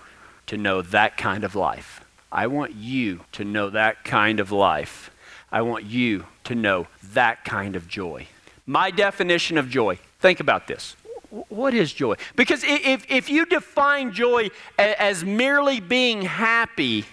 to 0.46 0.56
know 0.56 0.82
that 0.82 1.16
kind 1.16 1.44
of 1.44 1.54
life. 1.54 2.04
I 2.30 2.46
want 2.46 2.74
you 2.74 3.20
to 3.32 3.44
know 3.44 3.70
that 3.70 4.04
kind 4.04 4.40
of 4.40 4.52
life. 4.52 5.10
I 5.50 5.62
want 5.62 5.84
you 5.84 6.26
to 6.44 6.54
know 6.54 6.86
that 7.12 7.44
kind 7.44 7.76
of 7.76 7.88
joy. 7.88 8.26
My 8.66 8.90
definition 8.90 9.56
of 9.56 9.70
joy, 9.70 9.98
think 10.20 10.40
about 10.40 10.66
this. 10.66 10.94
What 11.48 11.74
is 11.74 11.92
joy? 11.92 12.16
Because 12.36 12.62
if, 12.64 13.10
if 13.10 13.28
you 13.28 13.46
define 13.46 14.12
joy 14.12 14.50
as 14.78 15.24
merely 15.24 15.80
being 15.80 16.22
happy, 16.22 17.04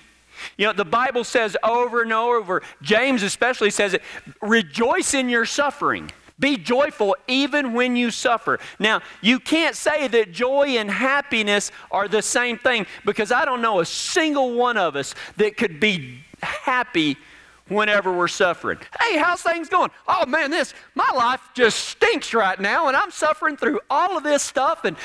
you 0.57 0.65
know, 0.65 0.73
the 0.73 0.85
Bible 0.85 1.23
says 1.23 1.55
over 1.63 2.01
and 2.01 2.13
over, 2.13 2.61
James 2.81 3.23
especially 3.23 3.71
says 3.71 3.93
it, 3.93 4.01
rejoice 4.41 5.13
in 5.13 5.29
your 5.29 5.45
suffering. 5.45 6.11
Be 6.37 6.57
joyful 6.57 7.15
even 7.27 7.73
when 7.73 7.95
you 7.95 8.11
suffer. 8.11 8.59
Now, 8.77 9.01
you 9.21 9.39
can't 9.39 9.75
say 9.75 10.07
that 10.09 10.33
joy 10.33 10.77
and 10.77 10.91
happiness 10.91 11.71
are 11.91 12.07
the 12.07 12.21
same 12.21 12.57
thing 12.57 12.85
because 13.05 13.31
I 13.31 13.45
don't 13.45 13.61
know 13.61 13.79
a 13.79 13.85
single 13.85 14.53
one 14.55 14.77
of 14.77 14.95
us 14.97 15.15
that 15.37 15.55
could 15.55 15.79
be 15.79 16.19
happy 16.41 17.17
whenever 17.67 18.11
we're 18.11 18.27
suffering. 18.27 18.77
Hey, 18.99 19.17
how's 19.17 19.41
things 19.41 19.69
going? 19.69 19.91
Oh 20.07 20.25
man, 20.25 20.51
this 20.51 20.73
my 20.93 21.09
life 21.15 21.41
just 21.53 21.79
stinks 21.79 22.33
right 22.33 22.59
now, 22.59 22.87
and 22.87 22.95
I'm 22.95 23.11
suffering 23.11 23.57
through 23.57 23.79
all 23.89 24.17
of 24.17 24.23
this 24.23 24.43
stuff, 24.43 24.85
and 24.85 24.95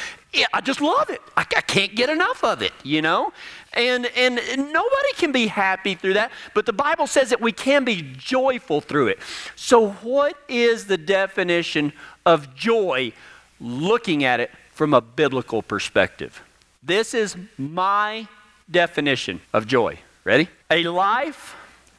I 0.53 0.61
just 0.61 0.81
love 0.81 1.11
it. 1.11 1.21
I, 1.37 1.43
I 1.43 1.61
can't 1.63 1.95
get 1.95 2.11
enough 2.11 2.45
of 2.45 2.63
it, 2.63 2.73
you 2.83 3.03
know. 3.03 3.33
And, 3.73 4.07
and 4.17 4.37
nobody 4.37 5.13
can 5.17 5.31
be 5.31 5.47
happy 5.47 5.95
through 5.95 6.15
that, 6.15 6.33
but 6.55 6.67
the 6.67 6.73
Bible 6.73 7.07
says 7.07 7.31
that 7.31 7.41
we 7.41 7.53
can 7.53 7.85
be 7.85 8.03
joyful 8.17 8.81
through 8.81 9.09
it. 9.09 9.19
So, 9.55 9.91
what 9.91 10.37
is 10.49 10.87
the 10.87 10.99
definition 10.99 11.93
of 12.27 12.55
joy 12.57 13.13
looking 13.61 14.25
at 14.25 14.41
it 14.41 14.51
from 14.73 14.93
a 14.93 15.01
biblical 15.01 15.63
perspective? 15.63 16.43
This 16.83 17.15
is 17.15 17.37
my 17.57 18.27
definition 18.69 19.41
of 19.53 19.67
joy. 19.67 20.01
Ready? 20.25 20.49
A 20.71 20.85
life 20.85 21.55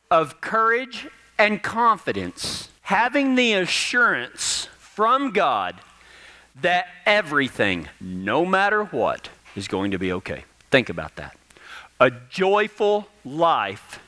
of 0.10 0.42
courage 0.42 1.08
and 1.38 1.64
confidence, 1.64 2.70
having 2.82 3.36
the 3.36 3.54
assurance 3.54 4.68
from 4.78 5.32
God 5.32 5.80
that 6.62 6.88
everything, 7.06 7.88
no 8.00 8.46
matter 8.46 8.84
what, 8.84 9.30
is 9.56 9.68
going 9.68 9.92
to 9.92 10.00
be 10.00 10.12
okay. 10.14 10.44
Think 10.70 10.90
about 10.90 11.16
that. 11.16 11.36
A 12.02 12.10
joyful 12.10 13.08
life 13.24 14.00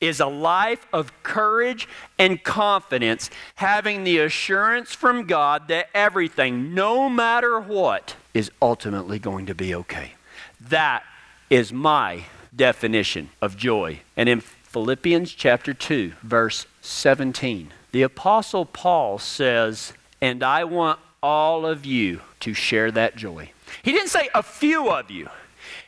is 0.00 0.18
a 0.18 0.26
life 0.26 0.86
of 0.94 1.12
courage 1.22 1.86
and 2.18 2.42
confidence, 2.42 3.28
having 3.56 4.02
the 4.02 4.16
assurance 4.16 4.94
from 4.94 5.26
God 5.26 5.68
that 5.68 5.90
everything, 5.92 6.72
no 6.72 7.10
matter 7.10 7.60
what, 7.60 8.16
is 8.32 8.50
ultimately 8.62 9.18
going 9.18 9.44
to 9.44 9.54
be 9.54 9.74
okay. 9.74 10.14
That 10.58 11.04
is 11.50 11.70
my 11.70 12.24
definition 12.56 13.28
of 13.42 13.58
joy. 13.58 14.00
And 14.16 14.26
in 14.26 14.40
Philippians 14.40 15.30
chapter 15.32 15.74
2, 15.74 16.14
verse 16.22 16.66
17, 16.80 17.74
the 17.92 18.00
Apostle 18.00 18.64
Paul 18.64 19.18
says, 19.18 19.92
And 20.18 20.42
I 20.42 20.64
want 20.64 20.98
all 21.22 21.66
of 21.66 21.84
you 21.84 22.22
to 22.40 22.54
share 22.54 22.90
that 22.92 23.16
joy. 23.16 23.50
He 23.82 23.92
didn't 23.92 24.08
say 24.08 24.30
a 24.34 24.42
few 24.42 24.88
of 24.88 25.10
you. 25.10 25.28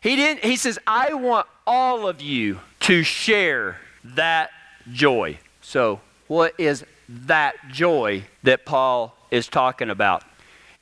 He 0.01 0.17
didn't 0.17 0.45
he 0.45 0.57
says 0.57 0.79
I 0.87 1.15
want 1.15 1.47
all 1.67 2.09
of 2.09 2.21
you 2.21 2.61
to 2.81 3.03
share 3.03 3.79
that 4.05 4.51
joy. 4.93 5.39
So, 5.61 6.01
what 6.29 6.55
is 6.59 6.85
that 7.09 7.57
joy 7.71 8.25
that 8.43 8.65
Paul 8.65 9.17
is 9.31 9.49
talking 9.49 9.91
about? 9.91 10.23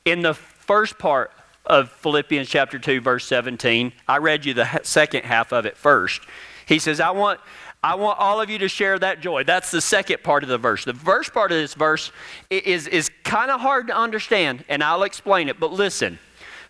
In 0.04 0.23
the 0.23 0.35
first 0.35 0.99
part 0.99 1.30
of 1.66 1.90
Philippians 1.90 2.49
chapter 2.49 2.78
2 2.78 3.00
verse 3.00 3.26
17, 3.26 3.92
I 4.06 4.18
read 4.18 4.44
you 4.44 4.54
the 4.54 4.80
second 4.83 5.25
half 5.25 5.52
of 5.52 5.64
it 5.64 5.76
first. 5.76 6.23
He 6.66 6.78
says, 6.78 7.00
"I 7.00 7.11
want 7.11 7.40
I 7.83 7.97
want 7.97 8.18
all 8.18 8.40
of 8.40 8.49
you 8.49 8.59
to 8.61 8.68
share 8.68 8.99
that 8.99 9.21
joy. 9.21 9.44
That's 9.44 9.71
the 9.71 9.83
second 9.83 10.23
part 10.23 10.42
of 10.42 10.49
the 10.49 10.56
verse. 10.56 10.87
The 10.87 10.94
first 10.94 11.35
part 11.35 11.52
of 11.52 11.59
this 11.59 11.75
verse 11.75 12.12
is, 12.49 12.87
is 12.87 13.11
kind 13.25 13.50
of 13.50 13.61
hard 13.61 13.88
to 13.88 13.94
understand, 13.94 14.64
and 14.71 14.83
I'll 14.83 15.02
explain 15.02 15.50
it. 15.50 15.61
But 15.61 15.71
listen 15.71 16.18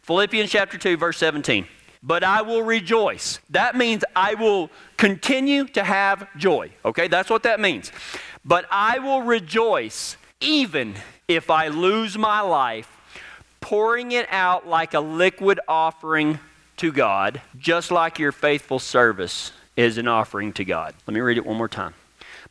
Philippians 0.03 0.51
chapter 0.51 0.77
2, 0.77 0.97
verse 0.97 1.17
17 1.19 1.67
but 2.07 2.23
I 2.23 2.43
will 2.43 2.63
rejoice. 2.63 3.41
That 3.49 3.77
means 3.77 4.05
I 4.15 4.35
will 4.35 4.71
continue 4.99 5.65
to 5.69 5.83
have 5.83 6.29
joy. 6.37 6.71
Okay, 6.85 7.09
that's 7.09 7.31
what 7.31 7.43
that 7.45 7.59
means. 7.59 7.91
But 8.45 8.67
I 8.71 8.99
will 8.99 9.23
rejoice 9.23 10.19
even 10.41 10.95
if 11.27 11.49
I 11.49 11.69
lose 11.69 12.19
my 12.19 12.43
life, 12.43 12.91
pouring 13.63 14.13
it 14.13 14.27
out 14.31 14.69
like 14.69 14.93
a 14.93 15.01
liquid 15.01 15.59
offering 15.67 16.39
to 16.77 16.93
God, 16.93 17.41
just 17.59 17.91
like 17.91 18.19
your 18.19 18.33
faithful 18.33 18.79
service 18.79 19.53
is 19.75 19.97
an 19.97 20.07
offering 20.07 20.53
to 20.53 20.65
God. 20.65 20.95
Let 21.07 21.15
me 21.15 21.21
read 21.21 21.39
it 21.39 21.47
one 21.47 21.57
more 21.57 21.69
time. 21.69 21.95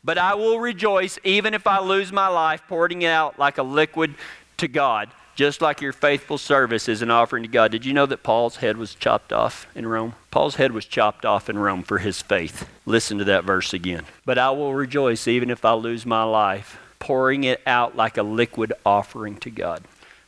But 0.02 0.18
I 0.18 0.34
will 0.34 0.58
rejoice 0.58 1.18
even 1.22 1.54
if 1.54 1.68
I 1.68 1.78
lose 1.78 2.10
my 2.10 2.26
life, 2.26 2.62
pouring 2.66 3.02
it 3.02 3.08
out 3.08 3.38
like 3.38 3.58
a 3.58 3.62
liquid 3.62 4.14
to 4.56 4.66
God 4.66 5.10
just 5.34 5.60
like 5.60 5.80
your 5.80 5.92
faithful 5.92 6.38
service 6.38 6.88
is 6.88 7.02
an 7.02 7.10
offering 7.10 7.42
to 7.42 7.48
God. 7.48 7.72
Did 7.72 7.84
you 7.84 7.92
know 7.92 8.06
that 8.06 8.22
Paul's 8.22 8.56
head 8.56 8.76
was 8.76 8.94
chopped 8.94 9.32
off 9.32 9.66
in 9.74 9.86
Rome? 9.86 10.14
Paul's 10.30 10.56
head 10.56 10.72
was 10.72 10.84
chopped 10.84 11.24
off 11.24 11.50
in 11.50 11.58
Rome 11.58 11.82
for 11.82 11.98
his 11.98 12.22
faith. 12.22 12.68
Listen 12.86 13.18
to 13.18 13.24
that 13.24 13.44
verse 13.44 13.72
again. 13.72 14.04
But 14.24 14.38
I 14.38 14.50
will 14.50 14.74
rejoice 14.74 15.26
even 15.26 15.50
if 15.50 15.64
I 15.64 15.72
lose 15.72 16.06
my 16.06 16.22
life, 16.22 16.78
pouring 16.98 17.44
it 17.44 17.60
out 17.66 17.96
like 17.96 18.16
a 18.16 18.22
liquid 18.22 18.72
offering 18.86 19.36
to 19.38 19.50
God. 19.50 19.84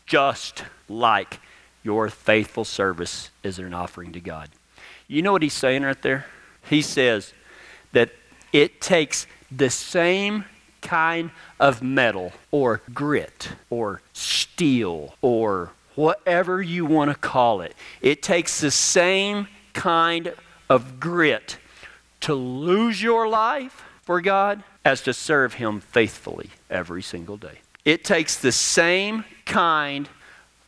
Just 0.06 0.64
like 0.88 1.40
your 1.82 2.08
faithful 2.08 2.64
service 2.64 3.30
is 3.42 3.58
an 3.58 3.74
offering 3.74 4.12
to 4.12 4.20
God. 4.20 4.50
You 5.08 5.22
know 5.22 5.32
what 5.32 5.42
he's 5.42 5.52
saying 5.52 5.82
right 5.82 6.00
there? 6.02 6.26
He 6.68 6.82
says 6.82 7.32
that 7.92 8.10
it 8.52 8.80
takes 8.80 9.26
the 9.50 9.70
same 9.70 10.44
kind 10.86 11.30
of 11.58 11.82
mettle 11.82 12.32
or 12.50 12.80
grit 12.94 13.50
or 13.68 14.00
steel 14.12 15.14
or 15.20 15.72
whatever 15.96 16.62
you 16.62 16.86
want 16.86 17.10
to 17.10 17.16
call 17.16 17.60
it. 17.60 17.74
It 18.00 18.22
takes 18.22 18.60
the 18.60 18.70
same 18.70 19.48
kind 19.72 20.32
of 20.70 21.00
grit 21.00 21.58
to 22.20 22.34
lose 22.34 23.02
your 23.02 23.28
life 23.28 23.82
for 24.02 24.20
God 24.20 24.62
as 24.84 25.02
to 25.02 25.12
serve 25.12 25.54
Him 25.54 25.80
faithfully 25.80 26.50
every 26.70 27.02
single 27.02 27.36
day. 27.36 27.60
It 27.84 28.04
takes 28.04 28.36
the 28.36 28.52
same 28.52 29.24
kind 29.44 30.08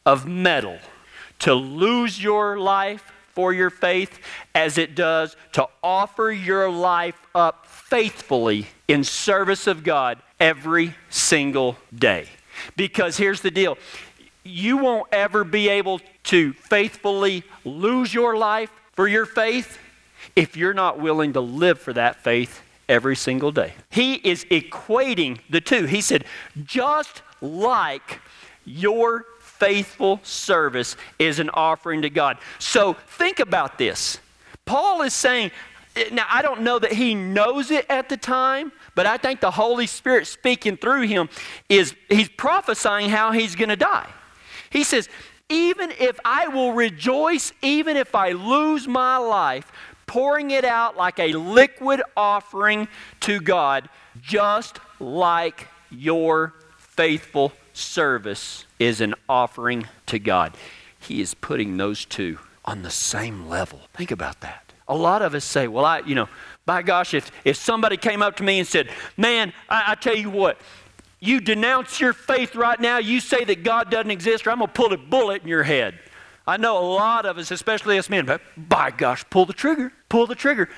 of 0.04 0.26
mettle 0.26 0.78
to 1.40 1.54
lose 1.54 2.22
your 2.22 2.58
life 2.58 3.12
for 3.38 3.52
your 3.52 3.70
faith 3.70 4.18
as 4.52 4.78
it 4.78 4.96
does 4.96 5.36
to 5.52 5.64
offer 5.80 6.32
your 6.32 6.68
life 6.68 7.14
up 7.36 7.66
faithfully 7.66 8.66
in 8.88 9.04
service 9.04 9.68
of 9.68 9.84
God 9.84 10.18
every 10.40 10.92
single 11.08 11.78
day. 11.96 12.26
Because 12.74 13.16
here's 13.16 13.40
the 13.40 13.52
deal 13.52 13.78
you 14.42 14.78
won't 14.78 15.06
ever 15.12 15.44
be 15.44 15.68
able 15.68 16.00
to 16.24 16.52
faithfully 16.52 17.44
lose 17.64 18.12
your 18.12 18.36
life 18.36 18.72
for 18.94 19.06
your 19.06 19.24
faith 19.24 19.78
if 20.34 20.56
you're 20.56 20.74
not 20.74 20.98
willing 20.98 21.34
to 21.34 21.40
live 21.40 21.78
for 21.78 21.92
that 21.92 22.16
faith 22.16 22.60
every 22.88 23.14
single 23.14 23.52
day. 23.52 23.72
He 23.88 24.14
is 24.14 24.46
equating 24.46 25.38
the 25.48 25.60
two. 25.60 25.84
He 25.84 26.00
said, 26.00 26.24
just 26.64 27.22
like 27.40 28.18
your 28.64 29.26
faithful 29.58 30.20
service 30.22 30.96
is 31.18 31.38
an 31.38 31.50
offering 31.50 32.02
to 32.02 32.10
God. 32.10 32.38
So 32.58 32.94
think 32.94 33.40
about 33.40 33.78
this. 33.78 34.18
Paul 34.64 35.02
is 35.02 35.14
saying, 35.14 35.50
now 36.12 36.26
I 36.28 36.42
don't 36.42 36.62
know 36.62 36.78
that 36.78 36.92
he 36.92 37.14
knows 37.14 37.70
it 37.70 37.86
at 37.88 38.08
the 38.08 38.16
time, 38.16 38.72
but 38.94 39.06
I 39.06 39.16
think 39.16 39.40
the 39.40 39.50
Holy 39.50 39.86
Spirit 39.86 40.26
speaking 40.26 40.76
through 40.76 41.02
him 41.02 41.28
is 41.68 41.94
he's 42.08 42.28
prophesying 42.28 43.10
how 43.10 43.32
he's 43.32 43.56
going 43.56 43.70
to 43.70 43.76
die. 43.76 44.08
He 44.70 44.84
says, 44.84 45.08
even 45.48 45.92
if 45.98 46.18
I 46.24 46.48
will 46.48 46.72
rejoice, 46.72 47.52
even 47.62 47.96
if 47.96 48.14
I 48.14 48.32
lose 48.32 48.86
my 48.86 49.16
life, 49.16 49.72
pouring 50.06 50.50
it 50.50 50.64
out 50.64 50.96
like 50.96 51.18
a 51.18 51.32
liquid 51.32 52.02
offering 52.16 52.88
to 53.20 53.40
God, 53.40 53.88
just 54.20 54.78
like 55.00 55.68
your 55.90 56.54
faithful 56.76 57.52
service 57.78 58.64
is 58.78 59.00
an 59.00 59.14
offering 59.28 59.86
to 60.06 60.18
God. 60.18 60.54
He 61.00 61.20
is 61.20 61.34
putting 61.34 61.76
those 61.76 62.04
two 62.04 62.38
on 62.64 62.82
the 62.82 62.90
same 62.90 63.48
level. 63.48 63.80
Think 63.94 64.10
about 64.10 64.40
that. 64.40 64.72
A 64.88 64.94
lot 64.94 65.22
of 65.22 65.34
us 65.34 65.44
say, 65.44 65.68
well, 65.68 65.84
I, 65.84 66.00
you 66.00 66.14
know, 66.14 66.28
by 66.66 66.82
gosh, 66.82 67.14
if, 67.14 67.30
if 67.44 67.56
somebody 67.56 67.96
came 67.96 68.22
up 68.22 68.36
to 68.36 68.42
me 68.42 68.58
and 68.58 68.68
said, 68.68 68.90
man, 69.16 69.52
I, 69.68 69.92
I 69.92 69.94
tell 69.94 70.16
you 70.16 70.30
what, 70.30 70.58
you 71.20 71.40
denounce 71.40 72.00
your 72.00 72.12
faith 72.12 72.54
right 72.54 72.78
now, 72.78 72.98
you 72.98 73.20
say 73.20 73.44
that 73.44 73.64
God 73.64 73.90
doesn't 73.90 74.10
exist, 74.10 74.46
or 74.46 74.50
I'm 74.50 74.58
going 74.58 74.68
to 74.68 74.74
pull 74.74 74.92
a 74.92 74.96
bullet 74.96 75.42
in 75.42 75.48
your 75.48 75.62
head. 75.62 75.98
I 76.46 76.56
know 76.56 76.78
a 76.78 76.86
lot 76.86 77.26
of 77.26 77.38
us, 77.38 77.50
especially 77.50 77.98
us 77.98 78.08
men, 78.08 78.24
but 78.24 78.40
by 78.56 78.90
gosh, 78.90 79.24
pull 79.28 79.44
the 79.44 79.52
trigger, 79.52 79.92
pull 80.08 80.26
the 80.26 80.34
trigger. 80.34 80.68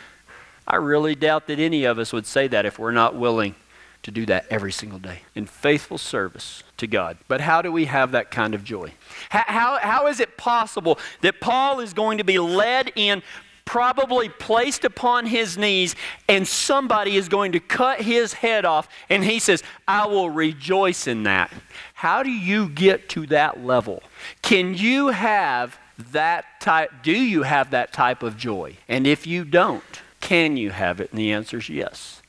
I 0.67 0.77
really 0.77 1.15
doubt 1.15 1.47
that 1.47 1.59
any 1.59 1.85
of 1.85 1.99
us 1.99 2.13
would 2.13 2.27
say 2.27 2.49
that 2.49 2.67
if 2.67 2.79
we're 2.79 2.91
not 2.93 3.15
willing 3.15 3.55
to 4.03 4.11
do 4.11 4.27
that 4.27 4.47
every 4.51 4.73
single 4.73 4.99
day 4.99 5.23
in 5.35 5.47
faithful 5.47 5.99
service 5.99 6.63
to 6.81 6.87
God. 6.87 7.17
But 7.29 7.41
how 7.41 7.63
do 7.63 7.73
we 7.73 7.87
have 7.87 8.13
that 8.13 8.31
kind 8.31 8.55
of 8.55 8.65
joy? 8.65 8.93
How, 9.29 9.45
how, 9.47 9.79
how 9.79 10.07
is 10.09 10.21
it 10.21 10.37
possible 10.37 10.99
that 11.23 11.41
Paul 11.41 11.81
is 11.81 11.95
going 11.95 12.19
to 12.19 12.25
be 12.25 12.39
led 12.39 12.93
in, 12.97 13.23
probably 13.65 14.29
placed 14.29 14.85
upon 14.85 15.27
his 15.27 15.57
knees, 15.57 15.95
and 16.29 16.47
somebody 16.47 17.17
is 17.17 17.29
going 17.29 17.53
to 17.53 17.61
cut 17.61 18.01
his 18.01 18.33
head 18.33 18.65
off, 18.65 18.89
and 19.09 19.25
he 19.25 19.39
says, 19.39 19.63
I 19.87 20.07
will 20.07 20.29
rejoice 20.29 21.07
in 21.07 21.23
that? 21.23 21.53
How 21.95 22.23
do 22.23 22.31
you 22.31 22.69
get 22.69 23.09
to 23.11 23.27
that 23.29 23.65
level? 23.65 24.03
Can 24.43 24.75
you 24.75 25.09
have 25.09 25.79
that 26.13 26.45
type, 26.61 26.91
do 27.03 27.13
you 27.13 27.43
have 27.43 27.71
that 27.71 27.93
type 27.93 28.23
of 28.23 28.37
joy? 28.37 28.77
And 28.89 29.07
if 29.07 29.27
you 29.27 29.45
don't, 29.45 30.03
can 30.21 30.57
you 30.57 30.71
have 30.71 31.01
it? 31.01 31.11
And 31.11 31.19
the 31.19 31.33
answer 31.33 31.59
is 31.59 31.69
yes 31.69 32.21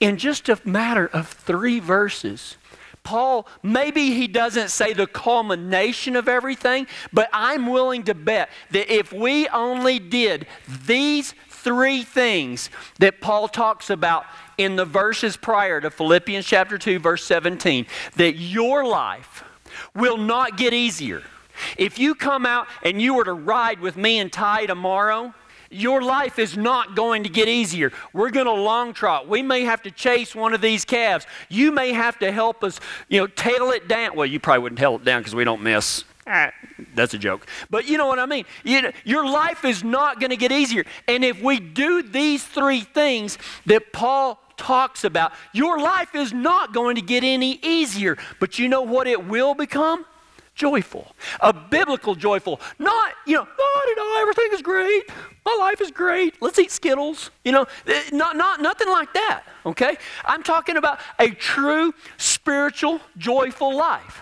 in 0.00 0.16
just 0.16 0.48
a 0.48 0.58
matter 0.64 1.06
of 1.06 1.28
three 1.28 1.78
verses. 1.78 2.56
Paul, 3.02 3.46
maybe 3.62 4.14
he 4.14 4.28
doesn't 4.28 4.68
say 4.68 4.92
the 4.92 5.06
culmination 5.06 6.16
of 6.16 6.28
everything, 6.28 6.86
but 7.12 7.28
I'm 7.32 7.66
willing 7.66 8.02
to 8.04 8.14
bet 8.14 8.50
that 8.70 8.92
if 8.92 9.12
we 9.12 9.48
only 9.48 9.98
did 9.98 10.46
these 10.86 11.34
three 11.48 12.02
things 12.02 12.70
that 12.98 13.20
Paul 13.20 13.48
talks 13.48 13.90
about 13.90 14.24
in 14.58 14.76
the 14.76 14.84
verses 14.84 15.36
prior 15.36 15.80
to 15.80 15.90
Philippians 15.90 16.46
chapter 16.46 16.78
2, 16.78 16.98
verse 16.98 17.24
17, 17.24 17.86
that 18.16 18.36
your 18.36 18.84
life 18.84 19.44
will 19.94 20.16
not 20.16 20.56
get 20.56 20.72
easier. 20.72 21.22
If 21.76 21.98
you 21.98 22.14
come 22.14 22.46
out 22.46 22.66
and 22.82 23.00
you 23.00 23.14
were 23.14 23.24
to 23.24 23.32
ride 23.32 23.80
with 23.80 23.96
me 23.96 24.18
and 24.18 24.32
Ty 24.32 24.66
tomorrow, 24.66 25.34
Your 25.70 26.02
life 26.02 26.40
is 26.40 26.56
not 26.56 26.96
going 26.96 27.22
to 27.22 27.28
get 27.28 27.46
easier. 27.46 27.92
We're 28.12 28.30
going 28.30 28.46
to 28.46 28.52
long 28.52 28.92
trot. 28.92 29.28
We 29.28 29.40
may 29.40 29.62
have 29.62 29.82
to 29.82 29.90
chase 29.92 30.34
one 30.34 30.52
of 30.52 30.60
these 30.60 30.84
calves. 30.84 31.26
You 31.48 31.70
may 31.70 31.92
have 31.92 32.18
to 32.18 32.32
help 32.32 32.64
us, 32.64 32.80
you 33.08 33.20
know, 33.20 33.28
tail 33.28 33.70
it 33.70 33.86
down. 33.86 34.16
Well, 34.16 34.26
you 34.26 34.40
probably 34.40 34.64
wouldn't 34.64 34.80
tail 34.80 34.96
it 34.96 35.04
down 35.04 35.20
because 35.20 35.34
we 35.34 35.44
don't 35.44 35.62
miss. 35.62 36.04
Ah, 36.26 36.50
that's 36.96 37.14
a 37.14 37.18
joke. 37.18 37.46
But 37.70 37.88
you 37.88 37.98
know 37.98 38.06
what 38.06 38.18
I 38.18 38.26
mean. 38.26 38.46
You 38.64 38.82
know, 38.82 38.90
your 39.04 39.24
life 39.24 39.64
is 39.64 39.84
not 39.84 40.18
going 40.18 40.30
to 40.30 40.36
get 40.36 40.50
easier. 40.50 40.84
And 41.06 41.24
if 41.24 41.40
we 41.40 41.60
do 41.60 42.02
these 42.02 42.44
three 42.44 42.80
things 42.80 43.38
that 43.66 43.92
Paul 43.92 44.40
talks 44.56 45.04
about, 45.04 45.32
your 45.52 45.78
life 45.78 46.14
is 46.16 46.32
not 46.32 46.74
going 46.74 46.96
to 46.96 47.02
get 47.02 47.22
any 47.22 47.60
easier. 47.62 48.18
But 48.40 48.58
you 48.58 48.68
know 48.68 48.82
what 48.82 49.06
it 49.06 49.26
will 49.26 49.54
become? 49.54 50.04
Joyful. 50.60 51.06
A 51.40 51.54
biblical 51.54 52.14
joyful. 52.14 52.60
Not, 52.78 53.14
you 53.26 53.34
know, 53.36 53.48
oh, 53.58 53.84
you 53.88 53.96
know, 53.96 54.20
everything 54.20 54.50
is 54.52 54.60
great. 54.60 55.04
My 55.46 55.56
life 55.58 55.80
is 55.80 55.90
great. 55.90 56.34
Let's 56.42 56.58
eat 56.58 56.70
Skittles. 56.70 57.30
You 57.46 57.52
know, 57.52 57.66
eh, 57.86 58.02
not, 58.12 58.36
not, 58.36 58.60
nothing 58.60 58.90
like 58.90 59.10
that, 59.14 59.44
okay? 59.64 59.96
I'm 60.22 60.42
talking 60.42 60.76
about 60.76 61.00
a 61.18 61.30
true 61.30 61.94
spiritual, 62.18 63.00
joyful 63.16 63.74
life. 63.74 64.20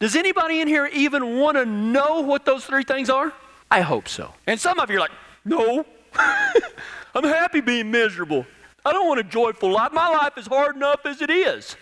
Does 0.00 0.16
anybody 0.16 0.62
in 0.62 0.66
here 0.66 0.86
even 0.94 1.38
want 1.38 1.58
to 1.58 1.66
know 1.66 2.22
what 2.22 2.46
those 2.46 2.64
three 2.64 2.82
things 2.82 3.10
are? 3.10 3.34
I 3.70 3.82
hope 3.82 4.08
so. 4.08 4.32
And 4.46 4.58
some 4.58 4.80
of 4.80 4.88
you 4.88 4.96
are 4.96 5.00
like, 5.00 5.12
no, 5.44 5.84
I'm 7.14 7.24
happy 7.24 7.60
being 7.60 7.90
miserable. 7.90 8.46
I 8.82 8.94
don't 8.94 9.06
want 9.06 9.20
a 9.20 9.24
joyful 9.24 9.70
life. 9.72 9.92
My 9.92 10.08
life 10.08 10.38
is 10.38 10.46
hard 10.46 10.74
enough 10.74 11.04
as 11.04 11.20
it 11.20 11.28
is. 11.28 11.76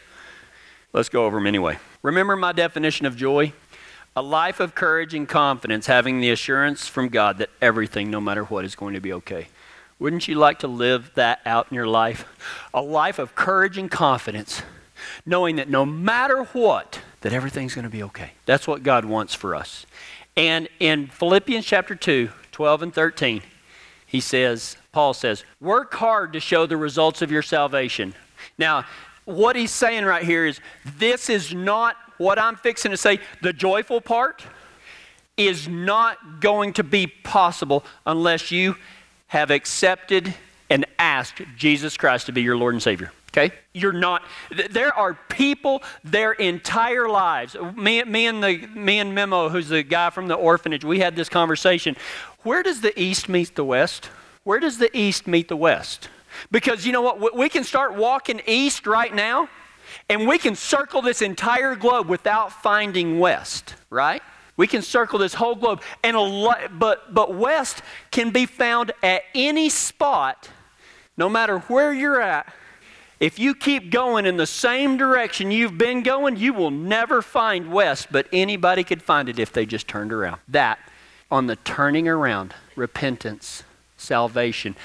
Let's 0.92 1.08
go 1.08 1.26
over 1.26 1.36
them 1.36 1.46
anyway. 1.46 1.78
Remember 2.02 2.34
my 2.34 2.50
definition 2.50 3.06
of 3.06 3.16
joy? 3.16 3.52
A 4.16 4.22
life 4.22 4.60
of 4.60 4.74
courage 4.74 5.12
and 5.12 5.28
confidence, 5.28 5.86
having 5.86 6.20
the 6.20 6.30
assurance 6.30 6.86
from 6.86 7.08
God 7.08 7.38
that 7.38 7.50
everything, 7.60 8.10
no 8.10 8.20
matter 8.20 8.44
what, 8.44 8.64
is 8.64 8.76
going 8.76 8.94
to 8.94 9.00
be 9.00 9.12
okay. 9.12 9.48
Wouldn't 9.98 10.28
you 10.28 10.36
like 10.36 10.60
to 10.60 10.68
live 10.68 11.10
that 11.14 11.40
out 11.44 11.68
in 11.70 11.74
your 11.74 11.86
life? 11.86 12.24
A 12.72 12.82
life 12.82 13.18
of 13.18 13.34
courage 13.34 13.76
and 13.76 13.90
confidence, 13.90 14.62
knowing 15.26 15.56
that 15.56 15.68
no 15.68 15.84
matter 15.84 16.44
what, 16.44 17.00
that 17.22 17.32
everything's 17.32 17.74
going 17.74 17.84
to 17.84 17.90
be 17.90 18.02
okay. 18.04 18.32
That's 18.46 18.68
what 18.68 18.82
God 18.82 19.04
wants 19.04 19.34
for 19.34 19.54
us. 19.54 19.86
And 20.36 20.68
in 20.78 21.08
Philippians 21.08 21.64
chapter 21.64 21.94
2, 21.94 22.30
12 22.52 22.82
and 22.82 22.94
13, 22.94 23.42
he 24.06 24.20
says, 24.20 24.76
Paul 24.92 25.14
says, 25.14 25.44
work 25.60 25.94
hard 25.94 26.32
to 26.34 26.40
show 26.40 26.66
the 26.66 26.76
results 26.76 27.22
of 27.22 27.32
your 27.32 27.42
salvation. 27.42 28.14
Now, 28.58 28.84
what 29.24 29.56
he's 29.56 29.72
saying 29.72 30.04
right 30.04 30.22
here 30.22 30.46
is 30.46 30.60
this 30.84 31.28
is 31.28 31.54
not 31.54 31.96
what 32.18 32.38
I'm 32.38 32.56
fixing 32.56 32.90
to 32.90 32.96
say. 32.96 33.20
The 33.42 33.52
joyful 33.52 34.00
part 34.00 34.42
is 35.36 35.68
not 35.68 36.40
going 36.40 36.72
to 36.74 36.84
be 36.84 37.06
possible 37.06 37.84
unless 38.06 38.50
you 38.50 38.76
have 39.28 39.50
accepted 39.50 40.34
and 40.70 40.86
asked 40.98 41.42
Jesus 41.56 41.96
Christ 41.96 42.26
to 42.26 42.32
be 42.32 42.42
your 42.42 42.56
Lord 42.56 42.74
and 42.74 42.82
Savior. 42.82 43.12
Okay? 43.32 43.52
You're 43.72 43.92
not, 43.92 44.22
there 44.70 44.94
are 44.94 45.14
people 45.28 45.82
their 46.04 46.32
entire 46.32 47.08
lives. 47.08 47.56
Me, 47.74 48.04
me, 48.04 48.26
and 48.26 48.42
the, 48.42 48.58
me 48.68 49.00
and 49.00 49.12
Memo, 49.12 49.48
who's 49.48 49.68
the 49.68 49.82
guy 49.82 50.10
from 50.10 50.28
the 50.28 50.34
orphanage, 50.34 50.84
we 50.84 51.00
had 51.00 51.16
this 51.16 51.28
conversation. 51.28 51.96
Where 52.44 52.62
does 52.62 52.80
the 52.80 52.98
East 53.00 53.28
meet 53.28 53.56
the 53.56 53.64
West? 53.64 54.08
Where 54.44 54.60
does 54.60 54.78
the 54.78 54.96
East 54.96 55.26
meet 55.26 55.48
the 55.48 55.56
West? 55.56 56.08
Because 56.50 56.86
you 56.86 56.92
know 56.92 57.02
what? 57.02 57.36
We 57.36 57.48
can 57.48 57.64
start 57.64 57.94
walking 57.94 58.40
east 58.46 58.86
right 58.86 59.14
now, 59.14 59.48
and 60.08 60.26
we 60.26 60.38
can 60.38 60.54
circle 60.54 61.02
this 61.02 61.22
entire 61.22 61.74
globe 61.74 62.08
without 62.08 62.52
finding 62.52 63.18
West, 63.18 63.74
right? 63.90 64.22
We 64.56 64.66
can 64.66 64.82
circle 64.82 65.18
this 65.18 65.34
whole 65.34 65.56
globe, 65.56 65.82
and 66.02 66.16
a 66.16 66.20
lot, 66.20 66.78
but, 66.78 67.12
but 67.12 67.34
West 67.34 67.82
can 68.10 68.30
be 68.30 68.46
found 68.46 68.92
at 69.02 69.22
any 69.34 69.68
spot, 69.68 70.48
no 71.16 71.28
matter 71.28 71.58
where 71.60 71.92
you're 71.92 72.20
at 72.20 72.52
if 73.20 73.38
you 73.38 73.54
keep 73.54 73.90
going 73.90 74.26
in 74.26 74.36
the 74.36 74.46
same 74.46 74.96
direction 74.96 75.50
you've 75.50 75.78
been 75.78 76.02
going, 76.02 76.36
you 76.36 76.52
will 76.52 76.70
never 76.70 77.22
find 77.22 77.72
west, 77.72 78.08
but 78.10 78.26
anybody 78.32 78.84
could 78.84 79.02
find 79.02 79.28
it 79.28 79.38
if 79.38 79.52
they 79.52 79.64
just 79.64 79.88
turned 79.88 80.12
around. 80.12 80.40
That, 80.48 80.78
on 81.30 81.46
the 81.46 81.56
turning 81.56 82.08
around, 82.08 82.54
repentance, 82.76 83.62
salvation, 83.96 84.76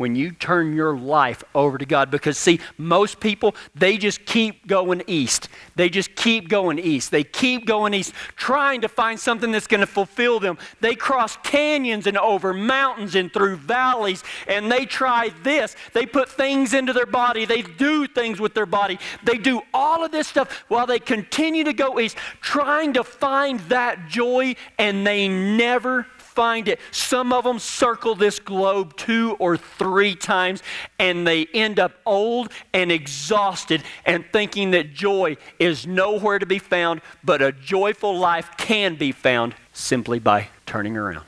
when 0.00 0.16
you 0.16 0.30
turn 0.30 0.72
your 0.72 0.96
life 0.96 1.44
over 1.54 1.76
to 1.76 1.84
God. 1.84 2.10
Because, 2.10 2.38
see, 2.38 2.58
most 2.78 3.20
people, 3.20 3.54
they 3.74 3.98
just 3.98 4.24
keep 4.24 4.66
going 4.66 5.02
east. 5.06 5.50
They 5.76 5.90
just 5.90 6.14
keep 6.14 6.48
going 6.48 6.78
east. 6.78 7.10
They 7.10 7.22
keep 7.22 7.66
going 7.66 7.92
east, 7.92 8.14
trying 8.34 8.80
to 8.80 8.88
find 8.88 9.20
something 9.20 9.52
that's 9.52 9.66
going 9.66 9.82
to 9.82 9.86
fulfill 9.86 10.40
them. 10.40 10.56
They 10.80 10.94
cross 10.94 11.36
canyons 11.42 12.06
and 12.06 12.16
over 12.16 12.54
mountains 12.54 13.14
and 13.14 13.30
through 13.30 13.56
valleys, 13.56 14.24
and 14.48 14.72
they 14.72 14.86
try 14.86 15.32
this. 15.42 15.76
They 15.92 16.06
put 16.06 16.30
things 16.30 16.72
into 16.72 16.94
their 16.94 17.04
body. 17.04 17.44
They 17.44 17.60
do 17.60 18.06
things 18.06 18.40
with 18.40 18.54
their 18.54 18.64
body. 18.64 18.98
They 19.22 19.36
do 19.36 19.60
all 19.74 20.02
of 20.02 20.12
this 20.12 20.28
stuff 20.28 20.64
while 20.68 20.86
they 20.86 20.98
continue 20.98 21.64
to 21.64 21.74
go 21.74 22.00
east, 22.00 22.16
trying 22.40 22.94
to 22.94 23.04
find 23.04 23.60
that 23.68 24.08
joy, 24.08 24.56
and 24.78 25.06
they 25.06 25.28
never 25.28 26.06
find 26.40 26.68
it. 26.68 26.80
Some 26.90 27.34
of 27.34 27.44
them 27.44 27.58
circle 27.58 28.14
this 28.14 28.38
globe 28.38 28.96
two 28.96 29.36
or 29.38 29.58
three 29.58 30.14
times 30.14 30.62
and 30.98 31.26
they 31.26 31.44
end 31.52 31.78
up 31.78 31.92
old 32.06 32.50
and 32.72 32.90
exhausted 32.90 33.82
and 34.06 34.24
thinking 34.32 34.70
that 34.70 34.94
joy 34.94 35.36
is 35.58 35.86
nowhere 35.86 36.38
to 36.38 36.46
be 36.46 36.58
found, 36.58 37.02
but 37.22 37.42
a 37.42 37.52
joyful 37.52 38.16
life 38.16 38.52
can 38.56 38.94
be 38.94 39.12
found 39.12 39.54
simply 39.74 40.18
by 40.18 40.48
turning 40.64 40.96
around. 40.96 41.26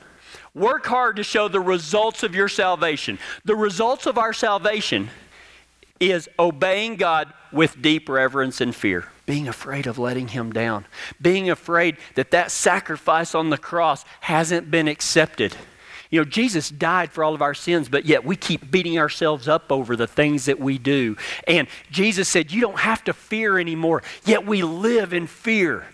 Work 0.55 0.87
hard 0.87 1.17
to 1.17 1.23
show 1.23 1.47
the 1.47 1.59
results 1.59 2.23
of 2.23 2.33
your 2.33 2.49
salvation. 2.49 3.19
The 3.45 3.55
results 3.55 4.07
of 4.07 4.17
our 4.17 4.33
salvation 4.33 5.11
is 5.99 6.27
obeying 6.39 6.95
God 6.95 7.31
with 7.51 7.79
deep 7.83 8.09
reverence 8.09 8.61
and 8.61 8.73
fear 8.73 9.12
being 9.25 9.47
afraid 9.47 9.87
of 9.87 9.97
letting 9.97 10.29
him 10.29 10.51
down, 10.51 10.85
being 11.21 11.49
afraid 11.49 11.97
that 12.15 12.31
that 12.31 12.51
sacrifice 12.51 13.33
on 13.33 13.49
the 13.49 13.57
cross 13.57 14.03
hasn't 14.21 14.69
been 14.69 14.87
accepted. 14.87 15.55
You 16.09 16.19
know, 16.19 16.25
Jesus 16.25 16.69
died 16.69 17.11
for 17.11 17.23
all 17.23 17.33
of 17.33 17.41
our 17.41 17.55
sins, 17.55 17.89
but 17.89 18.05
yet 18.05 18.23
we 18.23 18.35
keep 18.35 18.69
beating 18.69 18.99
ourselves 18.99 19.47
up 19.47 19.71
over 19.71 19.95
the 19.95 20.05
things 20.05 20.45
that 20.45 20.59
we 20.59 20.77
do. 20.77 21.17
And 21.47 21.67
Jesus 21.89 22.29
said, 22.29 22.51
You 22.51 22.61
don't 22.61 22.79
have 22.79 23.03
to 23.05 23.13
fear 23.13 23.57
anymore, 23.57 24.03
yet 24.25 24.45
we 24.45 24.61
live 24.61 25.13
in 25.13 25.25
fear. 25.25 25.87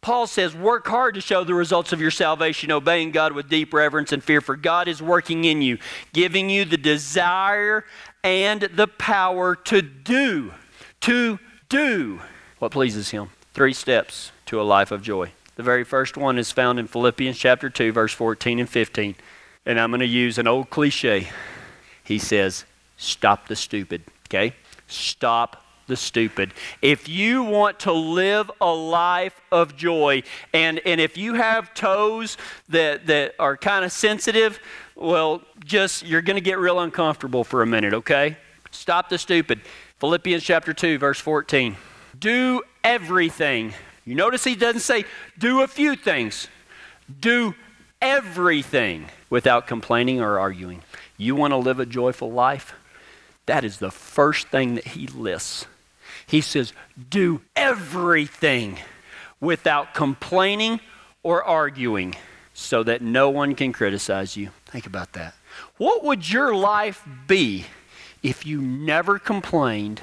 Paul 0.00 0.26
says, 0.26 0.54
Work 0.54 0.86
hard 0.86 1.14
to 1.14 1.20
show 1.20 1.42
the 1.42 1.54
results 1.54 1.92
of 1.92 2.00
your 2.00 2.12
salvation, 2.12 2.70
obeying 2.70 3.10
God 3.10 3.32
with 3.32 3.48
deep 3.48 3.72
reverence 3.72 4.12
and 4.12 4.22
fear, 4.22 4.40
for 4.40 4.54
God 4.54 4.86
is 4.86 5.02
working 5.02 5.44
in 5.44 5.62
you, 5.62 5.78
giving 6.12 6.50
you 6.50 6.64
the 6.64 6.76
desire 6.76 7.84
and 8.22 8.60
the 8.62 8.86
power 8.86 9.56
to 9.56 9.82
do. 9.82 10.52
To 11.00 11.40
do 11.68 12.20
what 12.64 12.72
pleases 12.72 13.10
Him. 13.10 13.28
Three 13.52 13.74
steps 13.74 14.32
to 14.46 14.58
a 14.58 14.64
life 14.64 14.90
of 14.90 15.02
joy. 15.02 15.32
The 15.56 15.62
very 15.62 15.84
first 15.84 16.16
one 16.16 16.38
is 16.38 16.50
found 16.50 16.78
in 16.78 16.86
Philippians 16.86 17.36
chapter 17.36 17.68
2, 17.68 17.92
verse 17.92 18.14
14 18.14 18.58
and 18.58 18.68
15. 18.68 19.16
And 19.66 19.78
I'm 19.78 19.90
going 19.90 20.00
to 20.00 20.06
use 20.06 20.38
an 20.38 20.46
old 20.46 20.70
cliche. 20.70 21.28
He 22.02 22.18
says, 22.18 22.64
Stop 22.96 23.48
the 23.48 23.54
stupid. 23.54 24.04
Okay? 24.28 24.54
Stop 24.86 25.62
the 25.88 25.94
stupid. 25.94 26.54
If 26.80 27.06
you 27.06 27.42
want 27.42 27.80
to 27.80 27.92
live 27.92 28.50
a 28.62 28.72
life 28.72 29.38
of 29.52 29.76
joy, 29.76 30.22
and, 30.54 30.80
and 30.86 31.02
if 31.02 31.18
you 31.18 31.34
have 31.34 31.74
toes 31.74 32.38
that, 32.70 33.06
that 33.08 33.34
are 33.38 33.58
kind 33.58 33.84
of 33.84 33.92
sensitive, 33.92 34.58
well, 34.96 35.42
just 35.66 36.02
you're 36.02 36.22
going 36.22 36.36
to 36.36 36.40
get 36.40 36.58
real 36.58 36.80
uncomfortable 36.80 37.44
for 37.44 37.60
a 37.60 37.66
minute, 37.66 37.92
okay? 37.92 38.38
Stop 38.70 39.10
the 39.10 39.18
stupid. 39.18 39.60
Philippians 39.98 40.42
chapter 40.42 40.72
2, 40.72 40.96
verse 40.96 41.20
14. 41.20 41.76
Do 42.18 42.62
everything. 42.82 43.74
You 44.04 44.14
notice 44.14 44.44
he 44.44 44.54
doesn't 44.54 44.80
say 44.80 45.04
do 45.38 45.62
a 45.62 45.66
few 45.66 45.96
things. 45.96 46.48
Do 47.20 47.54
everything 48.00 49.06
without 49.30 49.66
complaining 49.66 50.20
or 50.20 50.38
arguing. 50.38 50.82
You 51.16 51.34
want 51.34 51.52
to 51.52 51.56
live 51.56 51.80
a 51.80 51.86
joyful 51.86 52.30
life? 52.30 52.74
That 53.46 53.64
is 53.64 53.78
the 53.78 53.90
first 53.90 54.48
thing 54.48 54.74
that 54.74 54.88
he 54.88 55.06
lists. 55.06 55.66
He 56.26 56.40
says, 56.40 56.72
do 57.10 57.42
everything 57.54 58.78
without 59.40 59.94
complaining 59.94 60.80
or 61.22 61.42
arguing 61.42 62.14
so 62.54 62.82
that 62.82 63.02
no 63.02 63.30
one 63.30 63.54
can 63.54 63.72
criticize 63.72 64.36
you. 64.36 64.50
Think 64.66 64.86
about 64.86 65.12
that. 65.14 65.34
What 65.76 66.04
would 66.04 66.30
your 66.30 66.54
life 66.54 67.06
be 67.26 67.66
if 68.22 68.46
you 68.46 68.60
never 68.60 69.18
complained 69.18 70.00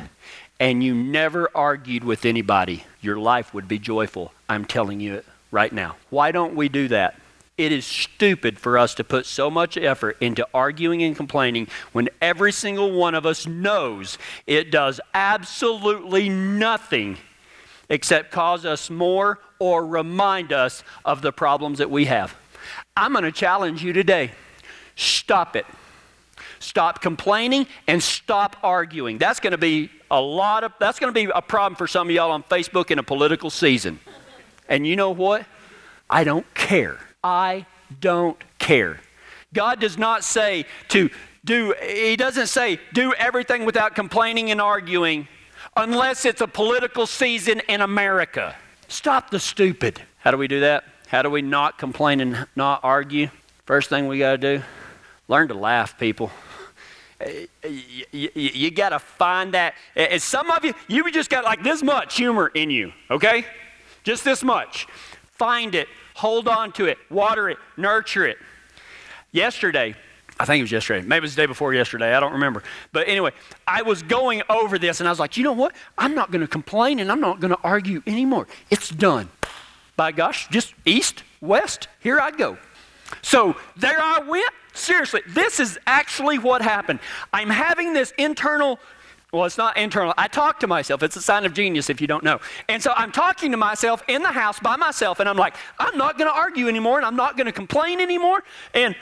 and 0.61 0.83
you 0.83 0.93
never 0.93 1.49
argued 1.55 2.03
with 2.03 2.23
anybody, 2.23 2.83
your 3.01 3.17
life 3.17 3.51
would 3.51 3.67
be 3.67 3.79
joyful. 3.79 4.31
I'm 4.47 4.63
telling 4.63 4.99
you 4.99 5.15
it 5.15 5.25
right 5.49 5.73
now. 5.73 5.95
Why 6.11 6.31
don't 6.31 6.55
we 6.55 6.69
do 6.69 6.87
that? 6.89 7.19
It 7.57 7.71
is 7.71 7.83
stupid 7.83 8.59
for 8.59 8.77
us 8.77 8.93
to 8.95 9.03
put 9.03 9.25
so 9.25 9.49
much 9.49 9.75
effort 9.75 10.17
into 10.21 10.47
arguing 10.53 11.01
and 11.01 11.15
complaining 11.15 11.67
when 11.93 12.09
every 12.21 12.51
single 12.51 12.91
one 12.91 13.15
of 13.15 13.25
us 13.25 13.47
knows 13.47 14.19
it 14.45 14.69
does 14.69 15.01
absolutely 15.15 16.29
nothing 16.29 17.17
except 17.89 18.31
cause 18.31 18.63
us 18.63 18.91
more 18.91 19.39
or 19.57 19.83
remind 19.83 20.53
us 20.53 20.83
of 21.03 21.23
the 21.23 21.31
problems 21.31 21.79
that 21.79 21.89
we 21.89 22.05
have. 22.05 22.35
I'm 22.95 23.13
going 23.13 23.23
to 23.23 23.31
challenge 23.31 23.83
you 23.83 23.93
today. 23.93 24.29
Stop 24.95 25.55
it. 25.55 25.65
Stop 26.59 27.01
complaining 27.01 27.65
and 27.87 28.03
stop 28.03 28.57
arguing. 28.61 29.17
That's 29.17 29.39
going 29.39 29.51
to 29.51 29.57
be 29.57 29.89
a 30.11 30.21
lot 30.21 30.63
of 30.65 30.73
that's 30.79 30.99
going 30.99 31.11
to 31.11 31.19
be 31.19 31.31
a 31.33 31.41
problem 31.41 31.75
for 31.75 31.87
some 31.87 32.09
of 32.09 32.13
y'all 32.13 32.31
on 32.31 32.43
Facebook 32.43 32.91
in 32.91 32.99
a 32.99 33.03
political 33.03 33.49
season. 33.49 33.99
And 34.69 34.85
you 34.85 34.95
know 34.95 35.11
what? 35.11 35.45
I 36.09 36.23
don't 36.25 36.53
care. 36.53 36.99
I 37.23 37.65
don't 37.99 38.37
care. 38.59 38.99
God 39.53 39.79
does 39.79 39.97
not 39.97 40.23
say 40.23 40.65
to 40.89 41.09
do 41.43 41.73
he 41.81 42.15
doesn't 42.15 42.47
say 42.47 42.79
do 42.93 43.13
everything 43.13 43.65
without 43.65 43.95
complaining 43.95 44.51
and 44.51 44.61
arguing 44.61 45.27
unless 45.75 46.25
it's 46.25 46.41
a 46.41 46.47
political 46.47 47.07
season 47.07 47.61
in 47.67 47.81
America. 47.81 48.55
Stop 48.89 49.31
the 49.31 49.39
stupid. 49.39 50.01
How 50.19 50.31
do 50.31 50.37
we 50.37 50.47
do 50.47 50.59
that? 50.59 50.83
How 51.07 51.21
do 51.21 51.29
we 51.29 51.41
not 51.41 51.77
complain 51.77 52.19
and 52.19 52.47
not 52.55 52.81
argue? 52.83 53.29
First 53.65 53.89
thing 53.89 54.07
we 54.07 54.19
got 54.19 54.41
to 54.41 54.57
do, 54.57 54.63
learn 55.27 55.47
to 55.47 55.53
laugh, 55.53 55.97
people. 55.97 56.31
You, 57.63 58.29
you, 58.33 58.71
got 58.71 58.89
to 58.89 58.99
find 58.99 59.53
that. 59.53 59.75
As 59.95 60.23
some 60.23 60.49
of 60.51 60.63
you, 60.65 60.73
you 60.87 61.09
just 61.11 61.29
got 61.29 61.43
like 61.43 61.63
this 61.63 61.83
much 61.83 62.15
humor 62.15 62.51
in 62.53 62.69
you, 62.69 62.91
okay? 63.09 63.45
Just 64.03 64.23
this 64.23 64.43
much. 64.43 64.87
Find 65.31 65.75
it, 65.75 65.87
hold 66.15 66.47
on 66.47 66.71
to 66.73 66.85
it, 66.85 66.97
water 67.09 67.49
it, 67.49 67.57
nurture 67.77 68.25
it. 68.25 68.37
Yesterday, 69.31 69.95
I 70.39 70.45
think 70.45 70.59
it 70.59 70.63
was 70.63 70.71
yesterday. 70.71 71.05
Maybe 71.05 71.17
it 71.17 71.21
was 71.21 71.35
the 71.35 71.43
day 71.43 71.45
before 71.45 71.73
yesterday. 71.73 72.15
I 72.15 72.19
don't 72.19 72.33
remember. 72.33 72.63
But 72.91 73.07
anyway, 73.07 73.31
I 73.67 73.83
was 73.83 74.01
going 74.01 74.41
over 74.49 74.79
this 74.79 74.99
and 74.99 75.07
I 75.07 75.11
was 75.11 75.19
like, 75.19 75.37
you 75.37 75.43
know 75.43 75.53
what? 75.53 75.75
I'm 75.97 76.15
not 76.15 76.31
going 76.31 76.41
to 76.41 76.47
complain 76.47 76.99
and 76.99 77.11
I'm 77.11 77.21
not 77.21 77.39
going 77.39 77.53
to 77.53 77.59
argue 77.63 78.01
anymore. 78.07 78.47
It's 78.69 78.89
done. 78.89 79.29
By 79.95 80.11
gosh, 80.11 80.47
just 80.49 80.73
east, 80.83 81.23
west, 81.41 81.87
here 81.99 82.19
I 82.19 82.31
go. 82.31 82.57
So 83.21 83.55
there 83.75 83.99
I 83.99 84.19
went. 84.19 84.49
Seriously, 84.73 85.21
this 85.27 85.59
is 85.59 85.77
actually 85.85 86.39
what 86.39 86.61
happened. 86.61 86.99
I'm 87.33 87.49
having 87.49 87.93
this 87.93 88.13
internal 88.17 88.79
well, 89.31 89.45
it's 89.45 89.57
not 89.57 89.77
internal. 89.77 90.13
I 90.17 90.27
talk 90.27 90.59
to 90.59 90.67
myself. 90.67 91.03
It's 91.03 91.15
a 91.15 91.21
sign 91.21 91.45
of 91.45 91.53
genius 91.53 91.89
if 91.89 92.01
you 92.01 92.07
don't 92.07 92.23
know. 92.23 92.41
And 92.67 92.83
so 92.83 92.91
I'm 92.97 93.13
talking 93.13 93.51
to 93.51 93.57
myself 93.57 94.03
in 94.09 94.23
the 94.23 94.31
house 94.31 94.59
by 94.59 94.75
myself, 94.75 95.21
and 95.21 95.29
I'm 95.29 95.37
like, 95.37 95.55
I'm 95.79 95.97
not 95.97 96.17
going 96.17 96.29
to 96.29 96.35
argue 96.35 96.67
anymore, 96.67 96.97
and 96.97 97.05
I'm 97.05 97.15
not 97.15 97.37
going 97.37 97.45
to 97.45 97.53
complain 97.53 98.01
anymore. 98.01 98.43
And 98.73 98.93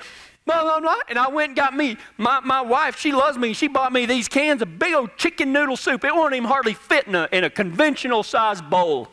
blah, 0.46 0.62
blah, 0.62 0.80
blah. 0.82 1.00
And 1.10 1.18
I 1.18 1.30
went 1.30 1.50
and 1.50 1.56
got 1.56 1.76
me, 1.76 1.98
my, 2.18 2.42
my 2.42 2.62
wife, 2.62 3.00
she 3.00 3.12
loves 3.12 3.40
me. 3.40 3.54
She 3.54 3.68
bought 3.68 3.92
me 3.92 4.06
these 4.06 4.28
cans 4.28 4.62
of 4.62 4.78
big 4.78 4.94
old 4.94 5.18
chicken 5.18 5.52
noodle 5.52 5.78
soup. 5.78 6.04
It 6.04 6.14
won't 6.14 6.36
even 6.36 6.48
hardly 6.48 6.76
fit 6.76 7.08
in 7.08 7.16
a, 7.16 7.28
in 7.32 7.44
a 7.44 7.50
conventional 7.50 8.22
size 8.22 8.62
bowl. 8.62 9.10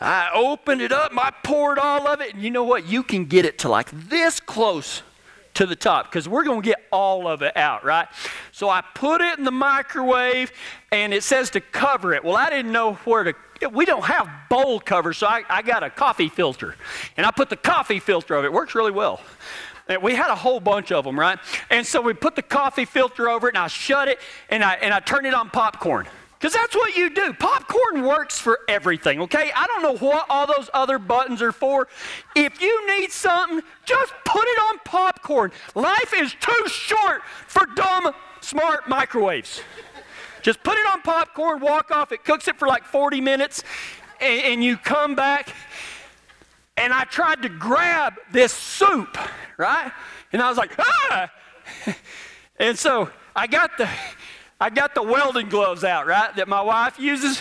I 0.00 0.30
opened 0.34 0.80
it 0.80 0.92
up, 0.92 1.12
I 1.16 1.30
poured 1.42 1.78
all 1.78 2.08
of 2.08 2.20
it, 2.20 2.34
and 2.34 2.42
you 2.42 2.50
know 2.50 2.64
what? 2.64 2.86
You 2.86 3.02
can 3.02 3.26
get 3.26 3.44
it 3.44 3.58
to 3.60 3.68
like 3.68 3.90
this 4.08 4.40
close 4.40 5.02
to 5.54 5.66
the 5.66 5.76
top 5.76 6.10
because 6.10 6.28
we're 6.28 6.44
going 6.44 6.62
to 6.62 6.66
get 6.66 6.78
all 6.90 7.28
of 7.28 7.42
it 7.42 7.56
out, 7.56 7.84
right? 7.84 8.08
So 8.52 8.68
I 8.68 8.82
put 8.94 9.20
it 9.20 9.38
in 9.38 9.44
the 9.44 9.50
microwave 9.50 10.52
and 10.92 11.12
it 11.12 11.22
says 11.22 11.50
to 11.50 11.60
cover 11.60 12.14
it. 12.14 12.24
Well, 12.24 12.36
I 12.36 12.50
didn't 12.50 12.72
know 12.72 12.94
where 13.04 13.24
to. 13.24 13.34
We 13.70 13.84
don't 13.84 14.04
have 14.04 14.26
bowl 14.48 14.80
covers, 14.80 15.18
so 15.18 15.26
I, 15.26 15.42
I 15.50 15.60
got 15.60 15.82
a 15.82 15.90
coffee 15.90 16.30
filter. 16.30 16.76
And 17.16 17.26
I 17.26 17.30
put 17.30 17.50
the 17.50 17.56
coffee 17.56 17.98
filter 17.98 18.34
over 18.34 18.46
it. 18.46 18.50
It 18.50 18.52
works 18.54 18.74
really 18.74 18.90
well. 18.90 19.20
And 19.86 20.02
we 20.02 20.14
had 20.14 20.30
a 20.30 20.36
whole 20.36 20.60
bunch 20.60 20.92
of 20.92 21.04
them, 21.04 21.18
right? 21.18 21.38
And 21.68 21.84
so 21.84 22.00
we 22.00 22.14
put 22.14 22.36
the 22.36 22.42
coffee 22.42 22.84
filter 22.84 23.28
over 23.28 23.48
it 23.48 23.54
and 23.54 23.62
I 23.62 23.66
shut 23.66 24.08
it 24.08 24.18
and 24.48 24.64
I, 24.64 24.74
and 24.74 24.94
I 24.94 25.00
turned 25.00 25.26
it 25.26 25.34
on 25.34 25.50
popcorn. 25.50 26.06
Because 26.40 26.54
that's 26.54 26.74
what 26.74 26.96
you 26.96 27.10
do. 27.10 27.34
Popcorn 27.34 28.02
works 28.02 28.38
for 28.38 28.60
everything, 28.66 29.20
okay? 29.20 29.52
I 29.54 29.66
don't 29.66 29.82
know 29.82 29.98
what 29.98 30.24
all 30.30 30.46
those 30.46 30.70
other 30.72 30.98
buttons 30.98 31.42
are 31.42 31.52
for. 31.52 31.86
If 32.34 32.62
you 32.62 32.98
need 32.98 33.12
something, 33.12 33.60
just 33.84 34.14
put 34.24 34.44
it 34.44 34.58
on 34.58 34.78
popcorn. 34.86 35.52
Life 35.74 36.14
is 36.16 36.34
too 36.40 36.66
short 36.66 37.20
for 37.46 37.66
dumb, 37.74 38.14
smart 38.40 38.88
microwaves. 38.88 39.60
Just 40.40 40.62
put 40.62 40.78
it 40.78 40.86
on 40.90 41.02
popcorn, 41.02 41.60
walk 41.60 41.90
off. 41.90 42.10
It 42.10 42.24
cooks 42.24 42.48
it 42.48 42.58
for 42.58 42.66
like 42.66 42.84
40 42.84 43.20
minutes, 43.20 43.62
and, 44.18 44.40
and 44.40 44.64
you 44.64 44.78
come 44.78 45.14
back. 45.14 45.54
And 46.78 46.94
I 46.94 47.04
tried 47.04 47.42
to 47.42 47.50
grab 47.50 48.14
this 48.32 48.54
soup, 48.54 49.18
right? 49.58 49.92
And 50.32 50.40
I 50.40 50.48
was 50.48 50.56
like, 50.56 50.72
ah! 50.78 51.30
and 52.58 52.78
so 52.78 53.10
I 53.36 53.46
got 53.46 53.76
the 53.76 53.90
I 54.60 54.68
got 54.68 54.94
the 54.94 55.02
welding 55.02 55.48
gloves 55.48 55.84
out, 55.84 56.06
right, 56.06 56.36
that 56.36 56.46
my 56.46 56.60
wife 56.60 56.98
uses. 56.98 57.40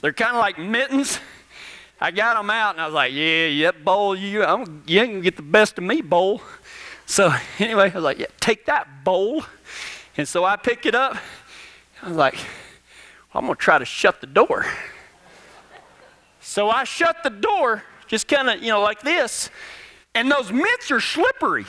They're 0.00 0.14
kind 0.14 0.34
of 0.34 0.38
like 0.38 0.58
mittens. 0.58 1.20
I 2.00 2.10
got 2.10 2.36
them 2.36 2.48
out, 2.48 2.74
and 2.74 2.80
I 2.80 2.86
was 2.86 2.94
like, 2.94 3.12
yeah, 3.12 3.46
yep, 3.48 3.84
bowl, 3.84 4.16
you, 4.16 4.42
I'm, 4.42 4.82
you 4.86 5.00
ain't 5.00 5.10
gonna 5.12 5.22
get 5.22 5.36
the 5.36 5.42
best 5.42 5.76
of 5.76 5.84
me, 5.84 6.00
bowl. 6.00 6.40
So 7.04 7.34
anyway, 7.58 7.90
I 7.90 7.94
was 7.94 8.04
like, 8.04 8.18
yeah, 8.18 8.26
take 8.40 8.64
that, 8.64 9.04
bowl. 9.04 9.44
And 10.16 10.26
so 10.26 10.44
I 10.44 10.56
picked 10.56 10.86
it 10.86 10.94
up. 10.94 11.18
I 12.02 12.08
was 12.08 12.16
like, 12.16 12.34
well, 12.34 13.40
I'm 13.40 13.42
gonna 13.42 13.56
try 13.56 13.78
to 13.78 13.84
shut 13.84 14.22
the 14.22 14.26
door. 14.26 14.64
So 16.40 16.70
I 16.70 16.84
shut 16.84 17.22
the 17.24 17.30
door, 17.30 17.82
just 18.06 18.26
kind 18.26 18.48
of, 18.48 18.62
you 18.62 18.68
know, 18.68 18.80
like 18.80 19.02
this, 19.02 19.50
and 20.14 20.30
those 20.30 20.50
mitts 20.50 20.90
are 20.90 21.00
slippery. 21.00 21.66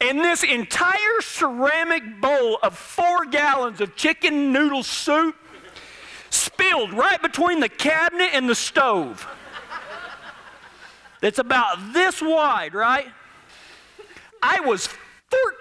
And 0.00 0.20
this 0.20 0.44
entire 0.44 1.20
ceramic 1.20 2.20
bowl 2.20 2.58
of 2.62 2.78
four 2.78 3.24
gallons 3.26 3.80
of 3.80 3.96
chicken 3.96 4.52
noodle 4.52 4.84
soup 4.84 5.34
spilled 6.30 6.92
right 6.92 7.20
between 7.20 7.58
the 7.60 7.68
cabinet 7.68 8.30
and 8.32 8.48
the 8.48 8.54
stove. 8.54 9.26
It's 11.20 11.40
about 11.40 11.92
this 11.92 12.22
wide, 12.22 12.74
right? 12.74 13.08
I 14.40 14.60
was 14.60 14.88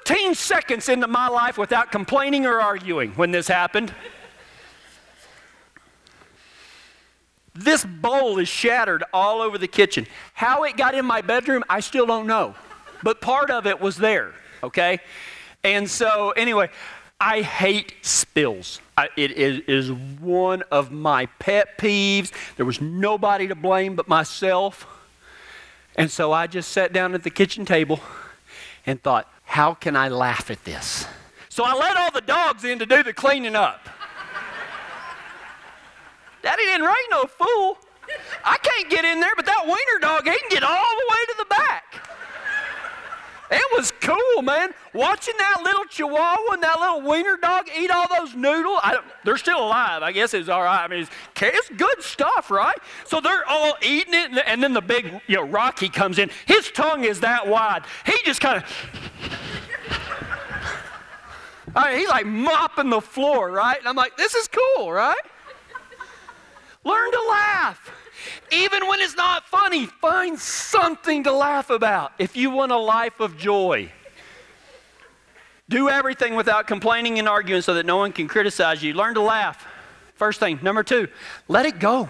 14 0.05 0.35
seconds 0.35 0.87
into 0.87 1.07
my 1.07 1.27
life 1.27 1.57
without 1.57 1.91
complaining 1.91 2.45
or 2.45 2.61
arguing 2.61 3.11
when 3.13 3.31
this 3.31 3.47
happened. 3.47 3.91
This 7.55 7.83
bowl 7.83 8.37
is 8.37 8.47
shattered 8.47 9.03
all 9.11 9.41
over 9.41 9.57
the 9.57 9.67
kitchen. 9.67 10.05
How 10.33 10.63
it 10.63 10.77
got 10.77 10.93
in 10.93 11.07
my 11.07 11.21
bedroom, 11.21 11.63
I 11.67 11.79
still 11.79 12.05
don't 12.05 12.27
know 12.27 12.53
but 13.03 13.21
part 13.21 13.49
of 13.49 13.65
it 13.65 13.79
was 13.79 13.97
there, 13.97 14.33
okay? 14.63 14.99
And 15.63 15.89
so, 15.89 16.31
anyway, 16.31 16.69
I 17.19 17.41
hate 17.41 17.93
spills. 18.01 18.79
I, 18.95 19.09
it 19.17 19.31
is, 19.31 19.61
is 19.67 19.91
one 19.91 20.63
of 20.71 20.91
my 20.91 21.25
pet 21.39 21.77
peeves. 21.77 22.31
There 22.57 22.65
was 22.65 22.79
nobody 22.79 23.47
to 23.47 23.55
blame 23.55 23.95
but 23.95 24.07
myself. 24.07 24.85
And 25.95 26.11
so 26.11 26.31
I 26.31 26.45
just 26.47 26.71
sat 26.71 26.93
down 26.93 27.15
at 27.15 27.23
the 27.23 27.31
kitchen 27.31 27.65
table 27.65 27.99
and 28.85 29.01
thought, 29.01 29.31
how 29.43 29.73
can 29.73 29.95
I 29.95 30.09
laugh 30.09 30.51
at 30.51 30.63
this? 30.63 31.07
So 31.49 31.63
I 31.63 31.73
let 31.73 31.97
all 31.97 32.11
the 32.11 32.21
dogs 32.21 32.63
in 32.63 32.77
to 32.79 32.85
do 32.85 33.01
the 33.01 33.13
cleaning 33.13 33.55
up. 33.55 33.89
Daddy 36.43 36.63
didn't 36.63 36.85
rain 36.85 36.95
no 37.09 37.23
fool. 37.23 37.77
I 38.45 38.57
can't 38.57 38.89
get 38.89 39.03
in 39.03 39.19
there, 39.19 39.33
but 39.35 39.45
that 39.47 39.65
wiener 39.65 39.99
dog, 39.99 40.23
he 40.23 40.37
can 40.39 40.49
get 40.49 40.63
all 40.63 40.69
the 40.69 41.07
way 41.09 41.25
to 41.25 41.35
the 41.39 41.45
back. 41.45 42.16
It 43.49 43.77
was 43.77 43.93
cool, 44.01 44.41
man. 44.41 44.73
Watching 44.93 45.35
that 45.37 45.61
little 45.63 45.85
chihuahua 45.85 46.53
and 46.53 46.63
that 46.63 46.79
little 46.79 47.01
wiener 47.01 47.37
dog 47.37 47.67
eat 47.77 47.89
all 47.89 48.07
those 48.17 48.35
noodles. 48.35 48.79
they're 49.23 49.37
still 49.37 49.59
alive. 49.59 50.03
I 50.03 50.11
guess 50.11 50.33
it's 50.33 50.49
all 50.49 50.63
right. 50.63 50.83
I 50.83 50.87
mean, 50.89 51.03
it's, 51.03 51.11
it's 51.41 51.69
good 51.69 52.01
stuff, 52.01 52.51
right? 52.51 52.77
So 53.05 53.21
they're 53.21 53.47
all 53.47 53.77
eating 53.81 54.13
it, 54.13 54.43
and, 54.45 54.61
then 54.61 54.73
the 54.73 54.81
big, 54.81 55.21
you 55.27 55.37
know, 55.37 55.43
Rocky 55.43 55.87
comes 55.87 56.19
in. 56.19 56.29
His 56.45 56.69
tongue 56.71 57.05
is 57.05 57.21
that 57.21 57.47
wide. 57.47 57.83
He 58.05 58.17
just 58.25 58.41
kind 58.41 58.61
of. 58.61 58.65
I 61.75 61.91
mean, 61.91 61.99
he's 61.99 62.09
like 62.09 62.25
mopping 62.25 62.89
the 62.89 63.01
floor, 63.01 63.51
right? 63.51 63.77
And 63.77 63.87
I'm 63.87 63.95
like, 63.95 64.17
this 64.17 64.35
is 64.35 64.49
cool, 64.49 64.91
right? 64.91 65.15
Learn 66.83 67.11
to 67.11 67.25
laugh. 67.29 67.91
Even 68.51 68.87
when 68.87 68.99
it's 68.99 69.15
not 69.15 69.45
funny, 69.47 69.85
find 69.85 70.37
something 70.39 71.23
to 71.23 71.31
laugh 71.31 71.69
about 71.69 72.13
if 72.19 72.35
you 72.35 72.49
want 72.49 72.71
a 72.71 72.77
life 72.77 73.19
of 73.19 73.37
joy. 73.37 73.91
Do 75.69 75.89
everything 75.89 76.35
without 76.35 76.65
complaining 76.65 77.19
and 77.19 77.27
arguing 77.27 77.61
so 77.61 77.73
that 77.73 77.85
no 77.85 77.97
one 77.97 78.13
can 78.13 78.27
criticize 78.27 78.81
you. 78.81 78.93
Learn 78.93 79.15
to 79.15 79.21
laugh. 79.21 79.67
First 80.15 80.39
thing. 80.39 80.59
Number 80.61 80.83
two, 80.83 81.09
let 81.47 81.65
it 81.65 81.79
go. 81.79 82.09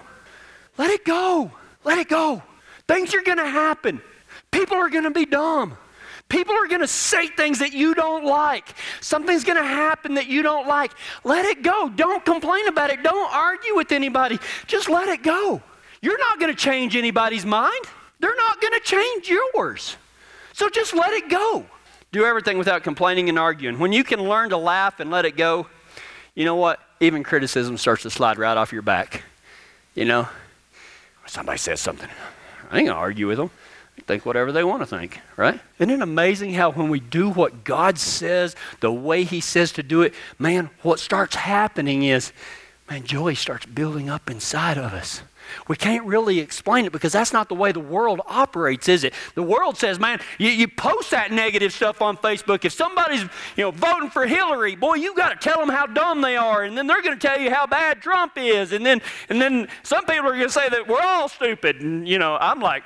Let 0.78 0.92
it 0.92 1.04
go. 1.04 1.52
Let 1.84 1.98
it 1.98 2.08
go. 2.08 2.44
Things 2.88 3.14
are 3.16 3.22
going 3.22 3.40
to 3.40 3.48
happen. 3.48 4.02
People 4.52 4.78
are 4.78 4.90
going 4.90 5.04
to 5.04 5.12
be 5.12 5.26
dumb. 5.26 5.78
People 6.30 6.56
are 6.56 6.68
going 6.68 6.82
to 6.82 6.88
say 6.88 7.28
things 7.28 7.60
that 7.60 7.74
you 7.74 7.96
don't 7.96 8.26
like. 8.26 8.76
Something's 9.02 9.44
going 9.44 9.58
to 9.58 9.68
happen 9.68 10.16
that 10.16 10.28
you 10.28 10.42
don't 10.42 10.68
like. 10.68 10.92
Let 11.24 11.46
it 11.46 11.64
go. 11.64 11.90
Don't 11.90 12.24
complain 12.26 12.68
about 12.68 12.90
it. 12.90 13.02
Don't 13.02 13.34
argue 13.34 13.76
with 13.76 13.92
anybody. 13.92 14.38
Just 14.68 14.90
let 14.90 15.08
it 15.08 15.24
go. 15.24 15.62
You're 16.02 16.18
not 16.18 16.40
going 16.40 16.54
to 16.54 16.58
change 16.58 16.96
anybody's 16.96 17.46
mind, 17.46 17.86
they're 18.20 18.36
not 18.36 18.62
going 18.62 18.74
to 18.74 18.80
change 18.80 19.30
yours. 19.30 19.98
So 20.54 20.70
just 20.70 20.94
let 20.94 21.14
it 21.14 21.30
go. 21.30 21.66
Do 22.12 22.26
everything 22.26 22.58
without 22.58 22.84
complaining 22.84 23.30
and 23.30 23.38
arguing. 23.38 23.80
When 23.80 23.94
you 23.94 24.04
can 24.04 24.22
learn 24.22 24.50
to 24.50 24.58
laugh 24.58 25.00
and 25.00 25.12
let 25.12 25.26
it 25.26 25.38
go, 25.38 25.68
you 26.36 26.46
know 26.46 26.56
what? 26.56 26.80
Even 27.00 27.24
criticism 27.24 27.78
starts 27.78 28.04
to 28.04 28.10
slide 28.10 28.38
right 28.38 28.58
off 28.58 28.72
your 28.72 28.82
back. 28.82 29.24
You 29.94 30.06
know? 30.06 30.28
Somebody 31.28 31.58
says 31.58 31.82
something. 31.82 32.10
I 32.72 32.78
ain't 32.80 32.88
going 32.88 32.96
to 32.96 33.02
argue 33.02 33.28
with 33.28 33.38
them. 33.38 33.52
think 34.08 34.26
whatever 34.26 34.52
they 34.52 34.64
want 34.64 34.82
to 34.82 34.86
think, 34.86 35.20
right? 35.36 35.60
Isn't 35.80 35.92
it 35.92 36.02
amazing 36.02 36.54
how 36.54 36.72
when 36.72 36.90
we 36.90 37.00
do 37.00 37.30
what 37.30 37.64
God 37.64 38.00
says, 38.00 38.56
the 38.80 38.92
way 38.92 39.24
He 39.26 39.42
says 39.42 39.72
to 39.74 39.84
do 39.84 40.02
it, 40.02 40.14
man, 40.40 40.70
what 40.82 41.00
starts 41.00 41.36
happening 41.36 42.04
is, 42.04 42.32
man, 42.90 43.04
joy 43.04 43.34
starts 43.34 43.66
building 43.66 44.10
up 44.10 44.30
inside 44.30 44.78
of 44.78 44.94
us. 44.94 45.22
We 45.68 45.76
can't 45.76 46.06
really 46.06 46.40
explain 46.40 46.86
it 46.86 46.92
because 46.92 47.14
that's 47.14 47.34
not 47.34 47.50
the 47.50 47.56
way 47.56 47.72
the 47.72 47.80
world 47.80 48.22
operates, 48.28 48.88
is 48.88 49.04
it? 49.04 49.14
The 49.36 49.44
world 49.44 49.78
says, 49.78 50.00
man, 50.00 50.20
you, 50.38 50.50
you 50.50 50.68
post 50.68 51.12
that 51.12 51.32
negative 51.32 51.74
stuff 51.74 52.02
on 52.02 52.18
Facebook. 52.18 52.66
If 52.66 52.74
somebody's, 52.74 53.22
you 53.56 53.64
know, 53.64 53.72
voting 53.72 54.10
for 54.10 54.26
Hillary, 54.26 54.76
boy, 54.76 54.96
you 54.96 55.16
got 55.16 55.30
to 55.30 55.50
tell 55.50 55.60
them 55.60 55.70
how 55.70 55.86
dumb 55.86 56.22
they 56.22 56.38
are, 56.38 56.64
and 56.64 56.78
then 56.78 56.88
they're 56.88 57.02
going 57.02 57.18
to 57.18 57.28
tell 57.28 57.40
you 57.40 57.52
how 57.52 57.68
bad 57.68 58.02
Trump 58.02 58.34
is, 58.38 58.72
and 58.72 58.86
then 58.86 59.02
and 59.30 59.42
then 59.42 59.68
some 59.84 60.06
people 60.06 60.28
are 60.28 60.36
going 60.36 60.44
to 60.44 60.50
say 60.50 60.70
that 60.70 60.88
we're 60.88 61.02
all 61.02 61.28
stupid. 61.28 61.82
And 61.82 62.08
you 62.08 62.20
know, 62.20 62.38
I'm 62.40 62.60
like, 62.60 62.86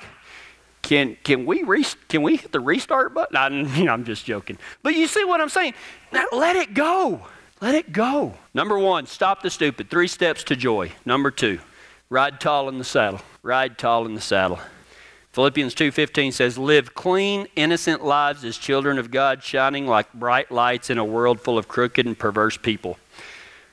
can 0.82 1.16
can 1.22 1.46
we 1.46 1.62
re- 1.62 1.84
can 2.08 2.22
we 2.22 2.36
hit 2.36 2.52
the 2.52 2.60
restart 2.60 3.14
button? 3.14 3.36
I, 3.36 3.48
you 3.78 3.84
know, 3.84 3.92
I'm 3.92 4.04
just 4.04 4.24
joking. 4.24 4.58
But 4.82 4.94
you 4.94 5.06
see 5.06 5.24
what 5.24 5.40
I'm 5.40 5.48
saying? 5.48 5.74
Now, 6.12 6.24
let 6.32 6.56
it 6.56 6.74
go. 6.74 7.26
Let 7.60 7.76
it 7.76 7.92
go. 7.92 8.34
Number 8.54 8.76
one, 8.76 9.06
stop 9.06 9.40
the 9.40 9.48
stupid. 9.48 9.88
Three 9.88 10.08
steps 10.08 10.42
to 10.44 10.56
joy. 10.56 10.90
Number 11.04 11.30
two, 11.30 11.60
Ride 12.12 12.40
tall 12.40 12.68
in 12.68 12.76
the 12.76 12.84
saddle. 12.84 13.22
Ride 13.42 13.78
tall 13.78 14.04
in 14.04 14.14
the 14.14 14.20
saddle. 14.20 14.58
Philippians 15.32 15.72
2:15 15.72 16.30
says, 16.30 16.58
"Live 16.58 16.92
clean, 16.92 17.48
innocent 17.56 18.04
lives 18.04 18.44
as 18.44 18.58
children 18.58 18.98
of 18.98 19.10
God, 19.10 19.42
shining 19.42 19.86
like 19.86 20.12
bright 20.12 20.52
lights 20.52 20.90
in 20.90 20.98
a 20.98 21.06
world 21.06 21.40
full 21.40 21.56
of 21.56 21.68
crooked 21.68 22.04
and 22.04 22.18
perverse 22.18 22.58
people." 22.58 22.98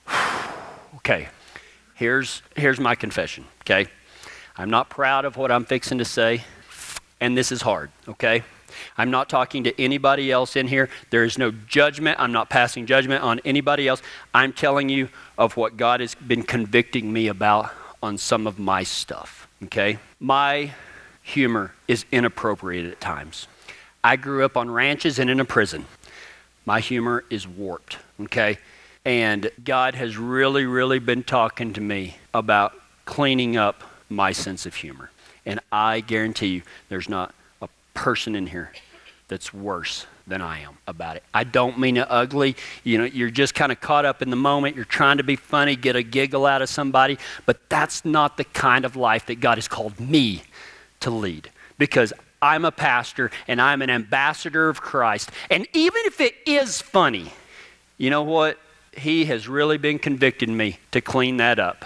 okay. 0.96 1.28
Here's 1.96 2.42
here's 2.56 2.80
my 2.80 2.96
confession, 2.96 3.44
okay? 3.64 3.88
I'm 4.56 4.70
not 4.70 4.90
proud 4.90 5.26
of 5.26 5.36
what 5.36 5.52
I'm 5.52 5.66
fixing 5.66 5.98
to 5.98 6.06
say, 6.06 6.46
and 7.20 7.38
this 7.38 7.52
is 7.52 7.64
hard, 7.64 7.92
okay? 8.08 8.44
I'm 8.98 9.12
not 9.12 9.28
talking 9.28 9.66
to 9.66 9.82
anybody 9.82 10.32
else 10.32 10.56
in 10.56 10.70
here. 10.70 10.88
There 11.10 11.26
is 11.26 11.38
no 11.38 11.52
judgment. 11.52 12.18
I'm 12.22 12.32
not 12.32 12.50
passing 12.50 12.86
judgment 12.86 13.22
on 13.22 13.42
anybody 13.44 13.86
else. 13.86 14.02
I'm 14.34 14.54
telling 14.54 14.88
you 14.88 15.10
of 15.38 15.58
what 15.58 15.76
God 15.76 16.00
has 16.00 16.16
been 16.16 16.44
convicting 16.44 17.12
me 17.12 17.28
about 17.28 17.74
on 18.02 18.18
some 18.18 18.48
of 18.48 18.60
my 18.60 18.84
stuff, 18.84 19.48
okay? 19.64 20.00
My 20.20 20.74
humor 21.22 21.74
is 21.88 22.06
inappropriate 22.12 22.86
at 22.86 23.02
times. 23.02 23.48
I 24.04 24.16
grew 24.16 24.46
up 24.46 24.56
on 24.56 24.72
ranches 24.72 25.20
and 25.20 25.30
in 25.30 25.40
a 25.40 25.46
prison. 25.46 25.86
My 26.66 26.80
humor 26.80 27.24
is 27.30 27.48
warped, 27.48 27.98
okay? 28.22 28.58
And 29.06 29.50
God 29.64 29.96
has 29.96 30.18
really, 30.18 30.66
really 30.66 31.00
been 31.00 31.24
talking 31.24 31.74
to 31.74 31.82
me 31.82 32.18
about 32.34 32.74
cleaning 33.06 33.58
up 33.58 33.84
my 34.10 34.32
sense 34.32 34.66
of 34.66 34.76
humor. 34.76 35.10
And 35.46 35.60
I 35.72 36.00
guarantee 36.02 36.48
you, 36.48 36.62
there's 36.90 37.10
not 37.10 37.34
a 37.62 37.70
person 37.94 38.36
in 38.36 38.48
here 38.48 38.72
that's 39.30 39.54
worse 39.54 40.06
than 40.28 40.42
I 40.42 40.60
am 40.60 40.78
about 40.86 41.16
it. 41.16 41.24
I 41.34 41.44
don't 41.44 41.80
mean 41.80 41.98
it 41.98 42.08
ugly. 42.10 42.56
You 42.84 43.00
know, 43.00 43.04
you're 43.06 43.32
just 43.32 43.56
kind 43.56 43.72
of 43.72 43.80
caught 43.80 44.06
up 44.06 44.22
in 44.22 44.30
the 44.30 44.36
moment. 44.36 44.76
You're 44.76 44.86
trying 44.86 45.18
to 45.18 45.24
be 45.24 45.36
funny, 45.36 45.76
get 45.76 45.96
a 45.96 46.04
giggle 46.04 46.46
out 46.46 46.62
of 46.62 46.70
somebody, 46.70 47.18
but 47.46 47.70
that's 47.70 48.06
not 48.06 48.38
the 48.38 48.44
kind 48.44 48.86
of 48.86 48.96
life 48.96 49.26
that 49.28 49.40
God 49.40 49.58
has 49.58 49.68
called 49.68 50.00
me 50.00 50.44
to 51.00 51.10
lead. 51.10 51.50
Because 51.78 52.14
I'm 52.42 52.66
a 52.66 52.72
pastor 52.72 53.32
and 53.48 53.62
I'm 53.62 53.82
an 53.82 53.90
ambassador 53.90 54.70
of 54.70 54.82
Christ. 54.82 55.32
And 55.50 55.68
even 55.74 56.02
if 56.06 56.22
it 56.22 56.36
is 56.46 56.82
funny, 56.82 57.32
you 57.98 58.10
know 58.10 58.24
what? 58.24 58.60
He 58.96 59.26
has 59.26 59.48
really 59.48 59.78
been 59.78 60.00
convicting 60.00 60.56
me 60.56 60.80
to 60.92 61.02
clean 61.02 61.38
that 61.38 61.60
up. 61.60 61.86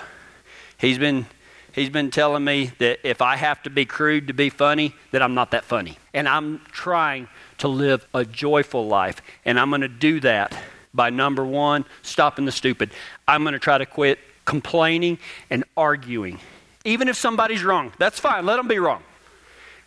He's 0.77 0.97
been 0.97 1.25
he's 1.71 1.89
been 1.89 2.11
telling 2.11 2.43
me 2.43 2.71
that 2.79 2.99
if 3.07 3.21
I 3.21 3.35
have 3.35 3.63
to 3.63 3.69
be 3.69 3.85
crude 3.85 4.27
to 4.27 4.33
be 4.33 4.49
funny, 4.49 4.93
that 5.11 5.21
I'm 5.21 5.33
not 5.33 5.51
that 5.51 5.63
funny. 5.63 5.97
And 6.13 6.27
I'm 6.27 6.59
trying 6.71 7.27
to 7.63 7.69
live 7.69 8.05
a 8.13 8.25
joyful 8.25 8.87
life. 8.87 9.21
And 9.45 9.57
I'm 9.57 9.69
going 9.69 9.79
to 9.79 9.87
do 9.87 10.19
that 10.19 10.53
by 10.93 11.09
number 11.09 11.45
one, 11.45 11.85
stopping 12.01 12.43
the 12.43 12.51
stupid. 12.51 12.91
I'm 13.25 13.43
going 13.43 13.53
to 13.53 13.59
try 13.59 13.77
to 13.77 13.85
quit 13.85 14.19
complaining 14.43 15.17
and 15.49 15.63
arguing. 15.77 16.39
Even 16.83 17.07
if 17.07 17.15
somebody's 17.15 17.63
wrong, 17.63 17.93
that's 17.97 18.19
fine. 18.19 18.45
Let 18.45 18.57
them 18.57 18.67
be 18.67 18.79
wrong. 18.79 19.01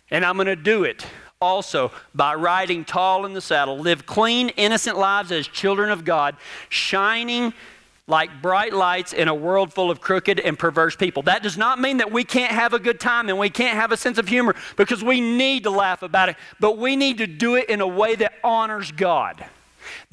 And 0.09 0.25
I'm 0.25 0.37
going 0.37 0.47
to 0.47 0.55
do 0.55 0.85
it 0.85 1.05
also 1.39 1.91
by 2.15 2.33
riding 2.33 2.83
tall 2.83 3.27
in 3.27 3.33
the 3.33 3.41
saddle, 3.41 3.77
live 3.77 4.07
clean, 4.07 4.49
innocent 4.49 4.97
lives 4.97 5.31
as 5.31 5.47
children 5.47 5.91
of 5.91 6.03
God, 6.03 6.35
shining 6.69 7.53
like 8.07 8.41
bright 8.41 8.71
lights 8.71 9.11
in 9.11 9.27
a 9.27 9.35
world 9.35 9.73
full 9.73 9.91
of 9.91 9.99
crooked 9.99 10.39
and 10.39 10.57
perverse 10.57 10.95
people. 10.95 11.23
That 11.23 11.43
does 11.43 11.57
not 11.57 11.79
mean 11.79 11.97
that 11.97 12.11
we 12.11 12.23
can't 12.23 12.53
have 12.53 12.73
a 12.73 12.79
good 12.79 12.99
time 12.99 13.27
and 13.27 13.37
we 13.37 13.49
can't 13.49 13.77
have 13.77 13.91
a 13.91 13.97
sense 13.97 14.17
of 14.17 14.29
humor 14.29 14.55
because 14.77 15.03
we 15.03 15.19
need 15.19 15.63
to 15.63 15.69
laugh 15.69 16.01
about 16.03 16.29
it, 16.29 16.37
but 16.59 16.77
we 16.77 16.95
need 16.95 17.17
to 17.17 17.27
do 17.27 17.55
it 17.55 17.69
in 17.69 17.81
a 17.81 17.87
way 17.87 18.15
that 18.15 18.33
honors 18.43 18.91
God. 18.91 19.45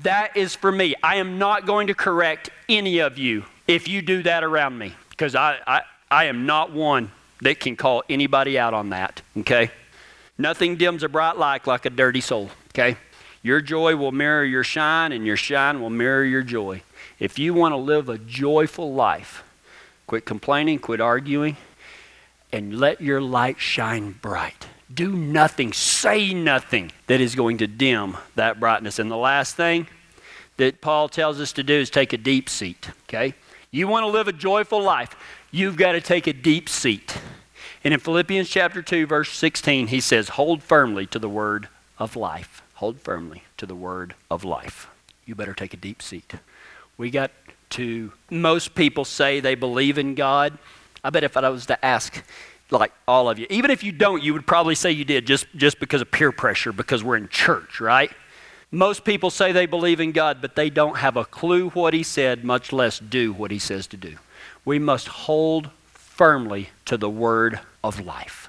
That 0.01 0.37
is 0.37 0.57
for 0.57 0.73
me. 0.73 0.95
I 1.03 1.17
am 1.17 1.39
not 1.39 1.67
going 1.67 1.87
to 1.87 1.95
correct 1.95 2.51
any 2.69 2.99
of 2.99 3.17
you 3.17 3.45
if 3.69 3.87
you 3.87 4.03
do 4.03 4.25
that 4.25 4.43
around 4.43 4.77
me 4.77 4.93
because 5.11 5.37
I, 5.37 5.59
I, 5.67 5.83
I 6.11 6.25
am 6.25 6.47
not 6.47 6.73
one 6.73 7.13
that 7.43 7.61
can 7.61 7.77
call 7.77 8.03
anybody 8.09 8.59
out 8.59 8.75
on 8.75 8.91
that, 8.91 9.23
okay? 9.39 9.71
Nothing 10.37 10.77
dims 10.77 11.05
a 11.05 11.09
bright 11.09 11.37
light 11.37 11.67
like 11.67 11.87
a 11.87 11.91
dirty 11.91 12.21
soul, 12.21 12.51
okay? 12.71 12.97
Your 13.43 13.61
joy 13.61 13.95
will 13.95 14.11
mirror 14.11 14.43
your 14.43 14.65
shine, 14.65 15.13
and 15.13 15.27
your 15.27 15.37
shine 15.37 15.81
will 15.81 15.91
mirror 15.91 16.25
your 16.25 16.43
joy. 16.43 16.83
If 17.18 17.38
you 17.38 17.55
want 17.55 17.72
to 17.72 17.77
live 17.77 18.09
a 18.09 18.18
joyful 18.18 18.92
life, 18.92 19.44
quit 20.07 20.24
complaining, 20.24 20.79
quit 20.79 21.00
arguing, 21.00 21.57
and 22.53 22.79
let 22.79 23.00
your 23.00 23.20
light 23.20 23.59
shine 23.59 24.12
bright. 24.12 24.66
Do 24.92 25.12
nothing, 25.12 25.72
say 25.72 26.35
nothing 26.35 26.92
that 27.07 27.20
is 27.20 27.35
going 27.35 27.59
to 27.59 27.66
dim 27.66 28.16
that 28.35 28.61
brightness. 28.61 28.98
And 28.98 29.11
the 29.11 29.16
last 29.16 29.57
thing 29.57 29.87
that 30.57 30.81
Paul 30.81 31.09
tells 31.09 31.40
us 31.40 31.53
to 31.55 31.62
do 31.62 31.74
is 31.74 31.90
take 31.90 32.12
a 32.12 32.18
deep 32.18 32.48
seat, 32.48 32.90
okay? 33.09 33.35
You 33.70 33.88
want 33.88 34.05
to 34.05 34.09
live 34.09 34.29
a 34.29 34.33
joyful 34.33 34.83
life, 34.83 35.16
you've 35.50 35.77
got 35.77 35.92
to 35.92 36.00
take 36.00 36.27
a 36.27 36.33
deep 36.33 36.68
seat. 36.68 37.16
And 37.83 37.92
in 37.92 38.00
Philippians 38.00 38.48
chapter 38.48 38.83
2, 38.83 39.07
verse 39.07 39.31
16, 39.31 39.88
he 39.88 40.00
says, 40.00 40.31
Hold 40.31 40.62
firmly 40.62 41.07
to 41.07 41.18
the 41.18 41.29
word 41.29 41.68
of 41.98 42.16
life. 42.16 42.62
Hold 42.74 43.00
firmly 43.00 43.44
to 43.57 43.66
the 43.66 43.74
word 43.74 44.14
of 44.31 44.44
life. 44.44 44.88
You 45.27 45.35
better 45.35 45.55
take 45.55 45.74
a 45.74 45.79
deep 45.79 46.03
seat. 46.03 46.35
We 46.97 47.11
got 47.11 47.31
to, 47.71 48.13
most 48.31 48.75
people 48.75 49.05
say 49.05 49.41
they 49.41 49.55
believe 49.55 49.99
in 49.99 50.15
God. 50.15 50.59
I 51.03 51.11
bet 51.11 51.25
if 51.25 51.37
I 51.37 51.49
was 51.49 51.67
to 51.67 51.85
ask, 51.85 52.25
like 52.71 52.93
all 53.07 53.29
of 53.29 53.39
you, 53.39 53.47
even 53.51 53.71
if 53.71 53.83
you 53.83 53.93
don't, 53.93 54.23
you 54.23 54.33
would 54.33 54.47
probably 54.47 54.75
say 54.75 54.91
you 54.91 55.05
did 55.05 55.27
just, 55.27 55.47
just 55.57 55.81
because 55.81 56.01
of 56.01 56.11
peer 56.11 56.33
pressure, 56.33 56.73
because 56.73 57.03
we're 57.03 57.17
in 57.17 57.29
church, 57.29 57.81
right? 57.81 58.11
Most 58.71 59.05
people 59.05 59.31
say 59.31 59.53
they 59.53 59.67
believe 59.67 60.01
in 60.01 60.13
God, 60.13 60.41
but 60.41 60.57
they 60.57 60.71
don't 60.71 60.97
have 60.97 61.17
a 61.17 61.25
clue 61.25 61.71
what 61.71 61.95
He 61.95 62.03
said, 62.03 62.45
much 62.45 62.73
less 62.73 62.99
do 62.99 63.33
what 63.33 63.51
He 63.51 63.59
says 63.59 63.87
to 63.89 63.97
do. 63.97 64.17
We 64.65 64.79
must 64.79 65.09
hold 65.09 65.71
firmly 65.93 66.71
to 66.87 66.97
the 66.97 67.11
word 67.11 67.61
of 67.83 68.05
life. 68.05 68.49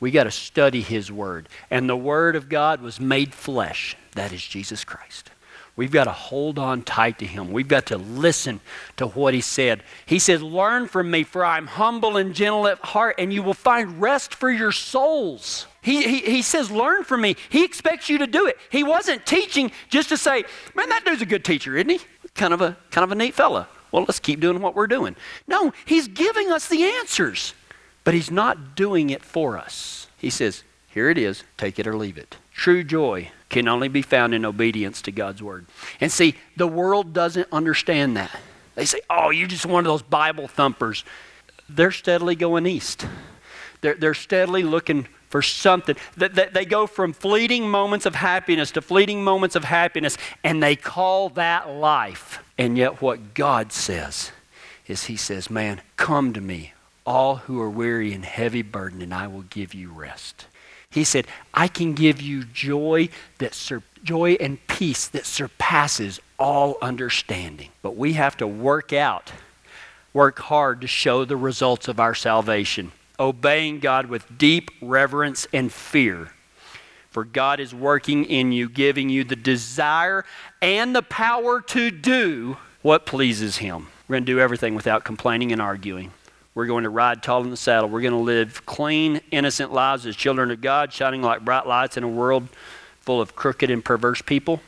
We 0.00 0.10
got 0.10 0.24
to 0.24 0.30
study 0.30 0.80
His 0.82 1.10
word. 1.10 1.48
And 1.70 1.88
the 1.88 1.96
word 1.96 2.36
of 2.36 2.48
God 2.48 2.80
was 2.80 3.00
made 3.00 3.34
flesh. 3.34 3.96
That 4.14 4.32
is 4.32 4.42
Jesus 4.42 4.84
Christ. 4.84 5.30
We've 5.76 5.90
got 5.90 6.04
to 6.04 6.12
hold 6.12 6.58
on 6.58 6.82
tight 6.82 7.18
to 7.18 7.26
him. 7.26 7.52
We've 7.52 7.68
got 7.68 7.86
to 7.86 7.98
listen 7.98 8.60
to 8.96 9.08
what 9.08 9.34
he 9.34 9.42
said. 9.42 9.82
He 10.06 10.18
says, 10.18 10.42
Learn 10.42 10.88
from 10.88 11.10
me, 11.10 11.22
for 11.22 11.44
I'm 11.44 11.66
humble 11.66 12.16
and 12.16 12.34
gentle 12.34 12.66
at 12.66 12.78
heart, 12.78 13.16
and 13.18 13.30
you 13.30 13.42
will 13.42 13.54
find 13.54 14.00
rest 14.00 14.34
for 14.34 14.50
your 14.50 14.72
souls. 14.72 15.66
He, 15.82 16.02
he, 16.02 16.20
he 16.20 16.42
says, 16.42 16.70
Learn 16.70 17.04
from 17.04 17.20
me. 17.20 17.36
He 17.50 17.62
expects 17.62 18.08
you 18.08 18.16
to 18.18 18.26
do 18.26 18.46
it. 18.46 18.56
He 18.70 18.82
wasn't 18.82 19.26
teaching 19.26 19.70
just 19.90 20.08
to 20.08 20.16
say, 20.16 20.44
Man, 20.74 20.88
that 20.88 21.04
dude's 21.04 21.20
a 21.20 21.26
good 21.26 21.44
teacher, 21.44 21.76
isn't 21.76 21.90
he? 21.90 22.00
Kind 22.34 22.54
of 22.54 22.62
a, 22.62 22.74
kind 22.90 23.04
of 23.04 23.12
a 23.12 23.14
neat 23.14 23.34
fella. 23.34 23.68
Well, 23.92 24.04
let's 24.04 24.18
keep 24.18 24.40
doing 24.40 24.62
what 24.62 24.74
we're 24.74 24.86
doing. 24.86 25.14
No, 25.46 25.74
he's 25.84 26.08
giving 26.08 26.50
us 26.50 26.68
the 26.68 26.84
answers, 26.84 27.52
but 28.02 28.14
he's 28.14 28.30
not 28.30 28.76
doing 28.76 29.10
it 29.10 29.22
for 29.22 29.58
us. 29.58 30.06
He 30.16 30.30
says, 30.30 30.64
Here 30.88 31.10
it 31.10 31.18
is, 31.18 31.44
take 31.58 31.78
it 31.78 31.86
or 31.86 31.96
leave 31.96 32.16
it. 32.16 32.36
True 32.54 32.82
joy 32.82 33.30
can 33.48 33.68
only 33.68 33.88
be 33.88 34.02
found 34.02 34.34
in 34.34 34.44
obedience 34.44 35.02
to 35.02 35.12
God's 35.12 35.42
word. 35.42 35.66
And 36.00 36.10
see, 36.10 36.34
the 36.56 36.66
world 36.66 37.12
doesn't 37.12 37.48
understand 37.52 38.16
that. 38.16 38.30
They 38.74 38.84
say, 38.84 39.00
oh, 39.08 39.30
you're 39.30 39.48
just 39.48 39.66
one 39.66 39.86
of 39.86 39.90
those 39.90 40.02
Bible 40.02 40.48
thumpers. 40.48 41.04
They're 41.68 41.92
steadily 41.92 42.34
going 42.34 42.66
east. 42.66 43.06
They're, 43.80 43.94
they're 43.94 44.14
steadily 44.14 44.62
looking 44.62 45.06
for 45.28 45.42
something. 45.42 45.96
They, 46.16 46.28
they, 46.28 46.48
they 46.52 46.64
go 46.64 46.86
from 46.86 47.12
fleeting 47.12 47.68
moments 47.68 48.06
of 48.06 48.14
happiness 48.14 48.70
to 48.72 48.82
fleeting 48.82 49.24
moments 49.24 49.56
of 49.56 49.64
happiness, 49.64 50.16
and 50.44 50.62
they 50.62 50.76
call 50.76 51.30
that 51.30 51.68
life. 51.70 52.42
And 52.58 52.78
yet, 52.78 53.02
what 53.02 53.34
God 53.34 53.72
says 53.72 54.32
is, 54.86 55.04
He 55.04 55.16
says, 55.16 55.50
Man, 55.50 55.80
come 55.96 56.32
to 56.32 56.40
me, 56.40 56.72
all 57.04 57.36
who 57.36 57.60
are 57.60 57.70
weary 57.70 58.12
and 58.12 58.24
heavy 58.24 58.62
burdened, 58.62 59.02
and 59.02 59.12
I 59.12 59.26
will 59.26 59.42
give 59.42 59.74
you 59.74 59.90
rest. 59.90 60.46
He 60.96 61.04
said, 61.04 61.26
I 61.52 61.68
can 61.68 61.92
give 61.92 62.22
you 62.22 62.44
joy 62.44 63.10
that 63.36 63.52
sur- 63.52 63.82
joy 64.02 64.32
and 64.40 64.66
peace 64.66 65.06
that 65.08 65.26
surpasses 65.26 66.20
all 66.38 66.78
understanding. 66.80 67.68
But 67.82 67.96
we 67.96 68.14
have 68.14 68.36
to 68.38 68.46
work 68.46 68.94
out, 68.94 69.30
work 70.14 70.38
hard 70.38 70.80
to 70.80 70.86
show 70.86 71.26
the 71.26 71.36
results 71.36 71.86
of 71.86 72.00
our 72.00 72.14
salvation, 72.14 72.92
obeying 73.20 73.80
God 73.80 74.06
with 74.06 74.38
deep 74.38 74.70
reverence 74.80 75.46
and 75.52 75.70
fear 75.70 76.30
For 77.10 77.24
God 77.24 77.60
is 77.60 77.74
working 77.74 78.24
in 78.24 78.52
you, 78.52 78.68
giving 78.68 79.08
you 79.08 79.24
the 79.24 79.36
desire 79.36 80.24
and 80.60 80.94
the 80.94 81.02
power 81.02 81.62
to 81.62 81.90
do 81.90 82.58
what 82.82 83.06
pleases 83.06 83.56
Him. 83.56 83.88
We're 84.06 84.14
going 84.16 84.26
to 84.26 84.32
do 84.32 84.40
everything 84.40 84.74
without 84.74 85.04
complaining 85.04 85.52
and 85.52 85.60
arguing. 85.60 86.12
We're 86.56 86.64
going 86.64 86.84
to 86.84 86.90
ride 86.90 87.22
tall 87.22 87.44
in 87.44 87.50
the 87.50 87.56
saddle. 87.56 87.90
We're 87.90 88.00
going 88.00 88.14
to 88.14 88.18
live 88.18 88.64
clean, 88.64 89.20
innocent 89.30 89.74
lives 89.74 90.06
as 90.06 90.16
children 90.16 90.50
of 90.50 90.62
God, 90.62 90.90
shining 90.90 91.20
like 91.20 91.44
bright 91.44 91.66
lights 91.66 91.98
in 91.98 92.02
a 92.02 92.08
world 92.08 92.48
full 93.02 93.20
of 93.20 93.36
crooked 93.36 93.70
and 93.70 93.84
perverse 93.84 94.22
people. 94.22 94.62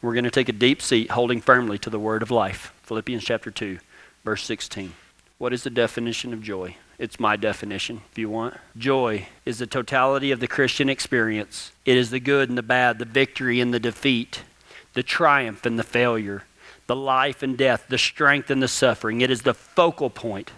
We're 0.00 0.12
going 0.12 0.22
to 0.22 0.30
take 0.30 0.48
a 0.48 0.52
deep 0.52 0.80
seat, 0.80 1.10
holding 1.10 1.40
firmly 1.40 1.78
to 1.78 1.90
the 1.90 1.98
word 1.98 2.22
of 2.22 2.30
life. 2.30 2.72
Philippians 2.84 3.24
chapter 3.24 3.50
2, 3.50 3.80
verse 4.24 4.44
16. 4.44 4.92
What 5.38 5.52
is 5.52 5.64
the 5.64 5.70
definition 5.70 6.32
of 6.32 6.42
joy? 6.42 6.76
It's 6.96 7.18
my 7.18 7.34
definition, 7.34 8.02
if 8.12 8.18
you 8.18 8.30
want. 8.30 8.56
Joy 8.78 9.26
is 9.44 9.58
the 9.58 9.66
totality 9.66 10.30
of 10.30 10.38
the 10.38 10.46
Christian 10.46 10.88
experience. 10.88 11.72
It 11.84 11.96
is 11.96 12.10
the 12.10 12.20
good 12.20 12.50
and 12.50 12.56
the 12.56 12.62
bad, 12.62 13.00
the 13.00 13.04
victory 13.04 13.60
and 13.60 13.74
the 13.74 13.80
defeat, 13.80 14.44
the 14.92 15.02
triumph 15.02 15.66
and 15.66 15.76
the 15.76 15.82
failure, 15.82 16.44
the 16.86 16.94
life 16.94 17.42
and 17.42 17.58
death, 17.58 17.86
the 17.88 17.98
strength 17.98 18.48
and 18.48 18.62
the 18.62 18.68
suffering. 18.68 19.22
It 19.22 19.30
is 19.32 19.42
the 19.42 19.54
focal 19.54 20.08
point 20.08 20.52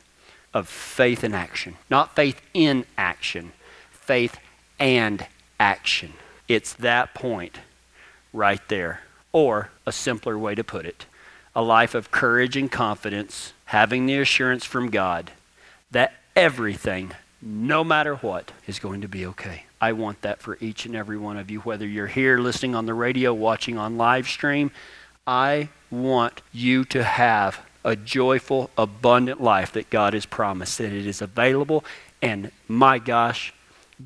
of 0.54 0.68
faith 0.68 1.22
and 1.22 1.34
action. 1.34 1.76
Not 1.90 2.16
faith 2.16 2.40
in 2.54 2.86
action, 2.96 3.52
faith 3.90 4.38
and 4.78 5.26
action. 5.60 6.14
It's 6.48 6.72
that 6.74 7.12
point 7.12 7.58
right 8.32 8.66
there. 8.68 9.02
Or 9.32 9.70
a 9.84 9.92
simpler 9.92 10.38
way 10.38 10.54
to 10.54 10.64
put 10.64 10.86
it 10.86 11.06
a 11.56 11.62
life 11.62 11.94
of 11.94 12.10
courage 12.10 12.56
and 12.56 12.70
confidence, 12.70 13.52
having 13.66 14.06
the 14.06 14.18
assurance 14.18 14.64
from 14.64 14.90
God 14.90 15.30
that 15.92 16.14
everything, 16.34 17.12
no 17.40 17.84
matter 17.84 18.16
what, 18.16 18.50
is 18.66 18.80
going 18.80 19.00
to 19.02 19.08
be 19.08 19.24
okay. 19.26 19.64
I 19.80 19.92
want 19.92 20.22
that 20.22 20.40
for 20.40 20.58
each 20.60 20.84
and 20.86 20.96
every 20.96 21.16
one 21.16 21.36
of 21.36 21.50
you, 21.50 21.60
whether 21.60 21.86
you're 21.86 22.08
here 22.08 22.38
listening 22.38 22.74
on 22.74 22.86
the 22.86 22.94
radio, 22.94 23.32
watching 23.32 23.78
on 23.78 23.96
live 23.96 24.26
stream. 24.26 24.72
I 25.26 25.68
want 25.90 26.42
you 26.52 26.84
to 26.86 27.04
have 27.04 27.60
a 27.84 27.94
joyful, 27.94 28.70
abundant 28.78 29.42
life 29.42 29.72
that 29.72 29.90
God 29.90 30.14
has 30.14 30.24
promised, 30.26 30.78
that 30.78 30.92
it 30.92 31.06
is 31.06 31.20
available. 31.20 31.84
And 32.22 32.50
my 32.66 32.98
gosh, 32.98 33.52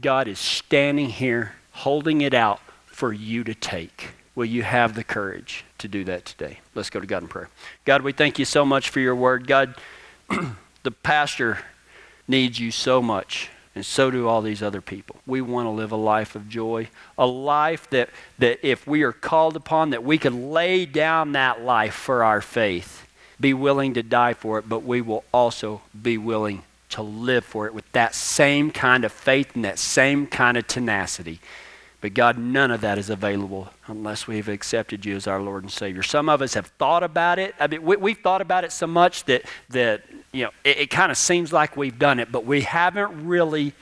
God 0.00 0.26
is 0.26 0.38
standing 0.38 1.08
here 1.10 1.54
holding 1.70 2.20
it 2.20 2.34
out 2.34 2.60
for 2.86 3.12
you 3.12 3.44
to 3.44 3.54
take. 3.54 4.08
Will 4.34 4.44
you 4.44 4.62
have 4.62 4.94
the 4.94 5.04
courage 5.04 5.64
to 5.78 5.88
do 5.88 6.04
that 6.04 6.24
today? 6.24 6.58
Let's 6.74 6.90
go 6.90 7.00
to 7.00 7.06
God 7.06 7.22
in 7.22 7.28
prayer. 7.28 7.48
God, 7.84 8.02
we 8.02 8.12
thank 8.12 8.38
you 8.38 8.44
so 8.44 8.64
much 8.64 8.90
for 8.90 9.00
your 9.00 9.14
word. 9.14 9.46
God, 9.46 9.74
the 10.82 10.90
pastor 10.90 11.58
needs 12.26 12.58
you 12.58 12.70
so 12.70 13.00
much 13.00 13.50
and 13.74 13.86
so 13.86 14.10
do 14.10 14.26
all 14.26 14.42
these 14.42 14.62
other 14.62 14.80
people. 14.80 15.16
We 15.24 15.40
want 15.40 15.66
to 15.66 15.70
live 15.70 15.92
a 15.92 15.96
life 15.96 16.34
of 16.34 16.48
joy, 16.48 16.88
a 17.16 17.26
life 17.26 17.88
that, 17.90 18.10
that 18.38 18.58
if 18.66 18.86
we 18.86 19.02
are 19.02 19.12
called 19.12 19.54
upon, 19.54 19.90
that 19.90 20.02
we 20.02 20.18
can 20.18 20.50
lay 20.50 20.84
down 20.84 21.32
that 21.32 21.62
life 21.62 21.94
for 21.94 22.24
our 22.24 22.40
faith 22.40 23.07
be 23.40 23.54
willing 23.54 23.94
to 23.94 24.02
die 24.02 24.34
for 24.34 24.58
it, 24.58 24.68
but 24.68 24.82
we 24.82 25.00
will 25.00 25.24
also 25.32 25.82
be 26.00 26.18
willing 26.18 26.64
to 26.90 27.02
live 27.02 27.44
for 27.44 27.66
it 27.66 27.74
with 27.74 27.90
that 27.92 28.14
same 28.14 28.70
kind 28.70 29.04
of 29.04 29.12
faith 29.12 29.54
and 29.54 29.64
that 29.64 29.78
same 29.78 30.26
kind 30.26 30.56
of 30.56 30.66
tenacity. 30.66 31.40
But 32.00 32.14
God, 32.14 32.38
none 32.38 32.70
of 32.70 32.80
that 32.82 32.96
is 32.96 33.10
available 33.10 33.70
unless 33.86 34.26
we've 34.26 34.48
accepted 34.48 35.04
you 35.04 35.16
as 35.16 35.26
our 35.26 35.42
Lord 35.42 35.64
and 35.64 35.72
Savior. 35.72 36.02
Some 36.02 36.28
of 36.28 36.40
us 36.40 36.54
have 36.54 36.68
thought 36.78 37.02
about 37.02 37.38
it. 37.38 37.54
I 37.58 37.66
mean, 37.66 37.82
we, 37.82 38.12
have 38.12 38.20
thought 38.20 38.40
about 38.40 38.64
it 38.64 38.70
so 38.70 38.86
much 38.86 39.24
that, 39.24 39.42
that 39.70 40.04
you 40.32 40.44
know, 40.44 40.50
it, 40.62 40.78
it 40.78 40.90
kind 40.90 41.10
of 41.10 41.18
seems 41.18 41.52
like 41.52 41.76
we've 41.76 41.98
done 41.98 42.20
it, 42.20 42.30
but 42.30 42.44
we 42.44 42.60
haven't 42.60 43.26
really 43.26 43.72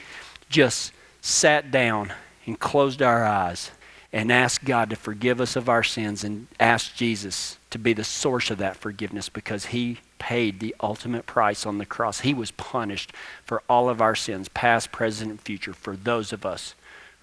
just 0.48 0.92
sat 1.20 1.70
down 1.70 2.12
and 2.46 2.58
closed 2.58 3.02
our 3.02 3.24
eyes 3.24 3.70
and 4.12 4.32
asked 4.32 4.64
God 4.64 4.88
to 4.90 4.96
forgive 4.96 5.40
us 5.40 5.56
of 5.56 5.68
our 5.68 5.82
sins 5.82 6.24
and 6.24 6.46
asked 6.58 6.96
Jesus 6.96 7.58
to 7.76 7.82
be 7.82 7.92
the 7.92 8.04
source 8.04 8.50
of 8.50 8.56
that 8.58 8.76
forgiveness 8.76 9.28
because 9.28 9.66
he 9.66 9.98
paid 10.18 10.60
the 10.60 10.74
ultimate 10.80 11.26
price 11.26 11.66
on 11.66 11.76
the 11.76 11.84
cross. 11.84 12.20
He 12.20 12.32
was 12.32 12.50
punished 12.52 13.12
for 13.44 13.62
all 13.68 13.90
of 13.90 14.00
our 14.00 14.14
sins, 14.14 14.48
past, 14.48 14.92
present, 14.92 15.30
and 15.30 15.40
future, 15.40 15.74
for 15.74 15.94
those 15.94 16.32
of 16.32 16.46
us 16.46 16.74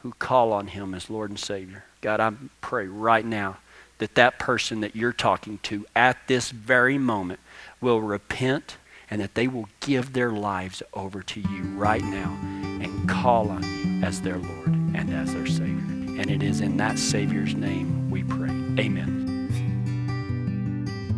who 0.03 0.13
call 0.19 0.53
on 0.53 0.67
him 0.67 0.93
as 0.93 1.09
Lord 1.09 1.31
and 1.31 1.39
Savior. 1.39 1.85
God, 2.01 2.19
I 2.19 2.33
pray 2.61 2.85
right 2.85 3.25
now 3.25 3.57
that 3.97 4.13
that 4.13 4.37
person 4.37 4.81
that 4.81 4.95
you're 4.95 5.11
talking 5.11 5.57
to 5.63 5.87
at 5.95 6.17
this 6.27 6.51
very 6.51 6.99
moment 6.99 7.39
will 7.81 8.01
repent 8.01 8.77
and 9.09 9.21
that 9.21 9.33
they 9.33 9.47
will 9.47 9.69
give 9.79 10.13
their 10.13 10.31
lives 10.31 10.83
over 10.93 11.23
to 11.23 11.39
you 11.39 11.63
right 11.75 12.03
now 12.03 12.37
and 12.79 13.09
call 13.09 13.49
on 13.49 13.63
you 13.63 14.05
as 14.05 14.21
their 14.21 14.37
Lord 14.37 14.67
and 14.67 15.11
as 15.11 15.33
their 15.33 15.47
Savior. 15.47 16.21
And 16.21 16.29
it 16.29 16.43
is 16.43 16.61
in 16.61 16.77
that 16.77 16.99
Savior's 16.99 17.55
name 17.55 18.11
we 18.11 18.23
pray. 18.23 18.49
Amen. 18.77 19.22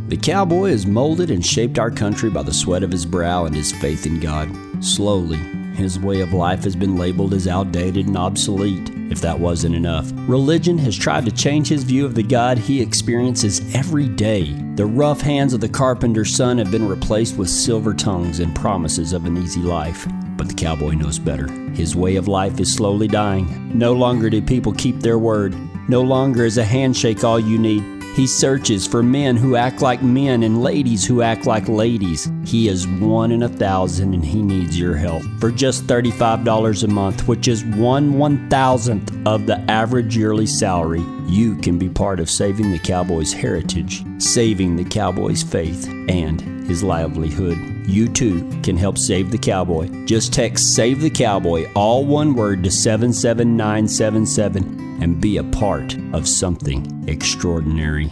The 0.08 0.18
cowboy 0.18 0.70
has 0.70 0.86
molded 0.86 1.32
and 1.32 1.44
shaped 1.44 1.80
our 1.80 1.89
country 1.89 2.30
by 2.30 2.44
the 2.44 2.54
sweat 2.54 2.84
of 2.84 2.91
his 2.91 3.08
brow 3.08 3.46
and 3.46 3.56
his 3.56 3.72
faith 3.72 4.06
in 4.06 4.20
God. 4.20 4.48
Slowly, 4.80 5.39
his 5.74 6.00
way 6.00 6.22
of 6.22 6.32
life 6.32 6.63
has 6.63 6.76
been 6.76 6.96
labeled 6.96 7.34
as 7.34 7.48
outdated 7.48 8.06
and 8.06 8.15
obsolete. 8.15 8.91
If 9.10 9.20
that 9.22 9.39
wasn't 9.39 9.74
enough, 9.74 10.12
religion 10.28 10.78
has 10.78 10.96
tried 10.96 11.26
to 11.26 11.32
change 11.32 11.70
his 11.70 11.84
view 11.84 12.06
of 12.06 12.13
the 12.13 12.22
God 12.22 12.60
he 12.60 12.84
experiences 12.84 13.74
every 13.74 14.08
day. 14.08 14.54
The 14.76 14.86
rough 14.86 15.22
hands 15.22 15.56
of 15.56 15.60
the 15.60 15.70
carpenter's 15.70 16.36
son 16.36 16.60
have 16.60 16.70
been 16.70 16.88
replaced 16.88 17.36
with 17.38 17.50
silver 17.50 17.96
tongues 17.96 18.39
and 18.39 18.56
promises 18.56 19.12
of 19.12 19.26
an 19.26 19.38
easy 19.38 19.62
life. 19.62 20.08
But 20.38 20.50
the 20.50 20.54
cowboy 20.54 20.91
knows 20.91 21.18
better. 21.18 21.50
His 21.72 21.96
way 21.96 22.15
of 22.15 22.28
life 22.28 22.60
is 22.60 22.72
slowly 22.72 23.08
dying. 23.08 23.76
No 23.76 23.94
longer 23.94 24.30
do 24.30 24.39
people 24.39 24.74
keep 24.74 25.00
their 25.00 25.18
word. 25.18 25.56
No 25.89 26.02
longer 26.02 26.46
is 26.46 26.60
a 26.60 26.63
handshake 26.63 27.24
all 27.24 27.39
you 27.39 27.58
need. 27.58 27.95
He 28.15 28.28
searches 28.28 28.88
for 28.88 29.04
men 29.04 29.36
who 29.36 29.58
act 29.58 29.82
like 29.82 30.01
men 30.01 30.43
and 30.43 30.62
ladies 30.62 31.06
who 31.06 31.21
act 31.21 31.45
like 31.45 31.67
ladies. 31.67 32.32
He 32.45 32.69
is 32.69 32.88
one 32.88 33.30
in 33.30 33.43
a 33.43 33.49
thousand 33.49 34.13
and 34.13 34.23
he 34.23 34.41
needs 34.41 34.80
your 34.80 34.95
help. 34.95 35.21
For 35.41 35.51
just 35.51 35.86
$35 35.86 36.84
a 36.84 36.88
month, 36.88 37.28
which 37.28 37.49
is 37.49 37.65
one 37.65 38.13
one 38.17 38.49
thousandth 38.49 39.13
of 39.28 39.47
the 39.47 39.60
average 39.69 40.15
yearly 40.15 40.45
salary, 40.45 41.04
you 41.28 41.56
can 41.56 41.78
be 41.78 41.90
part 41.90 42.20
of 42.20 42.30
saving 42.30 42.72
the 42.72 42.80
Cowboys' 42.80 43.34
heritage, 43.34 44.04
saving 44.18 44.76
the 44.76 44.84
Cowboys' 44.84 45.44
faith, 45.44 45.88
and 46.08 46.42
his 46.68 46.84
livelihood. 46.84 47.58
You 47.88 48.08
too 48.08 48.50
can 48.64 48.78
help 48.78 48.98
save 48.98 49.32
the 49.32 49.38
cowboy. 49.38 50.06
Just 50.06 50.34
text 50.34 50.76
Save 50.76 51.02
the 51.02 51.10
Cowboy, 51.10 51.70
all 51.76 52.06
one 52.06 52.34
word, 52.34 52.64
to 52.64 52.72
77977 52.72 55.02
and 55.02 55.22
be 55.22 55.38
a 55.38 55.44
part 55.44 55.96
of 56.14 56.28
something 56.28 57.06
extraordinary. 57.08 58.12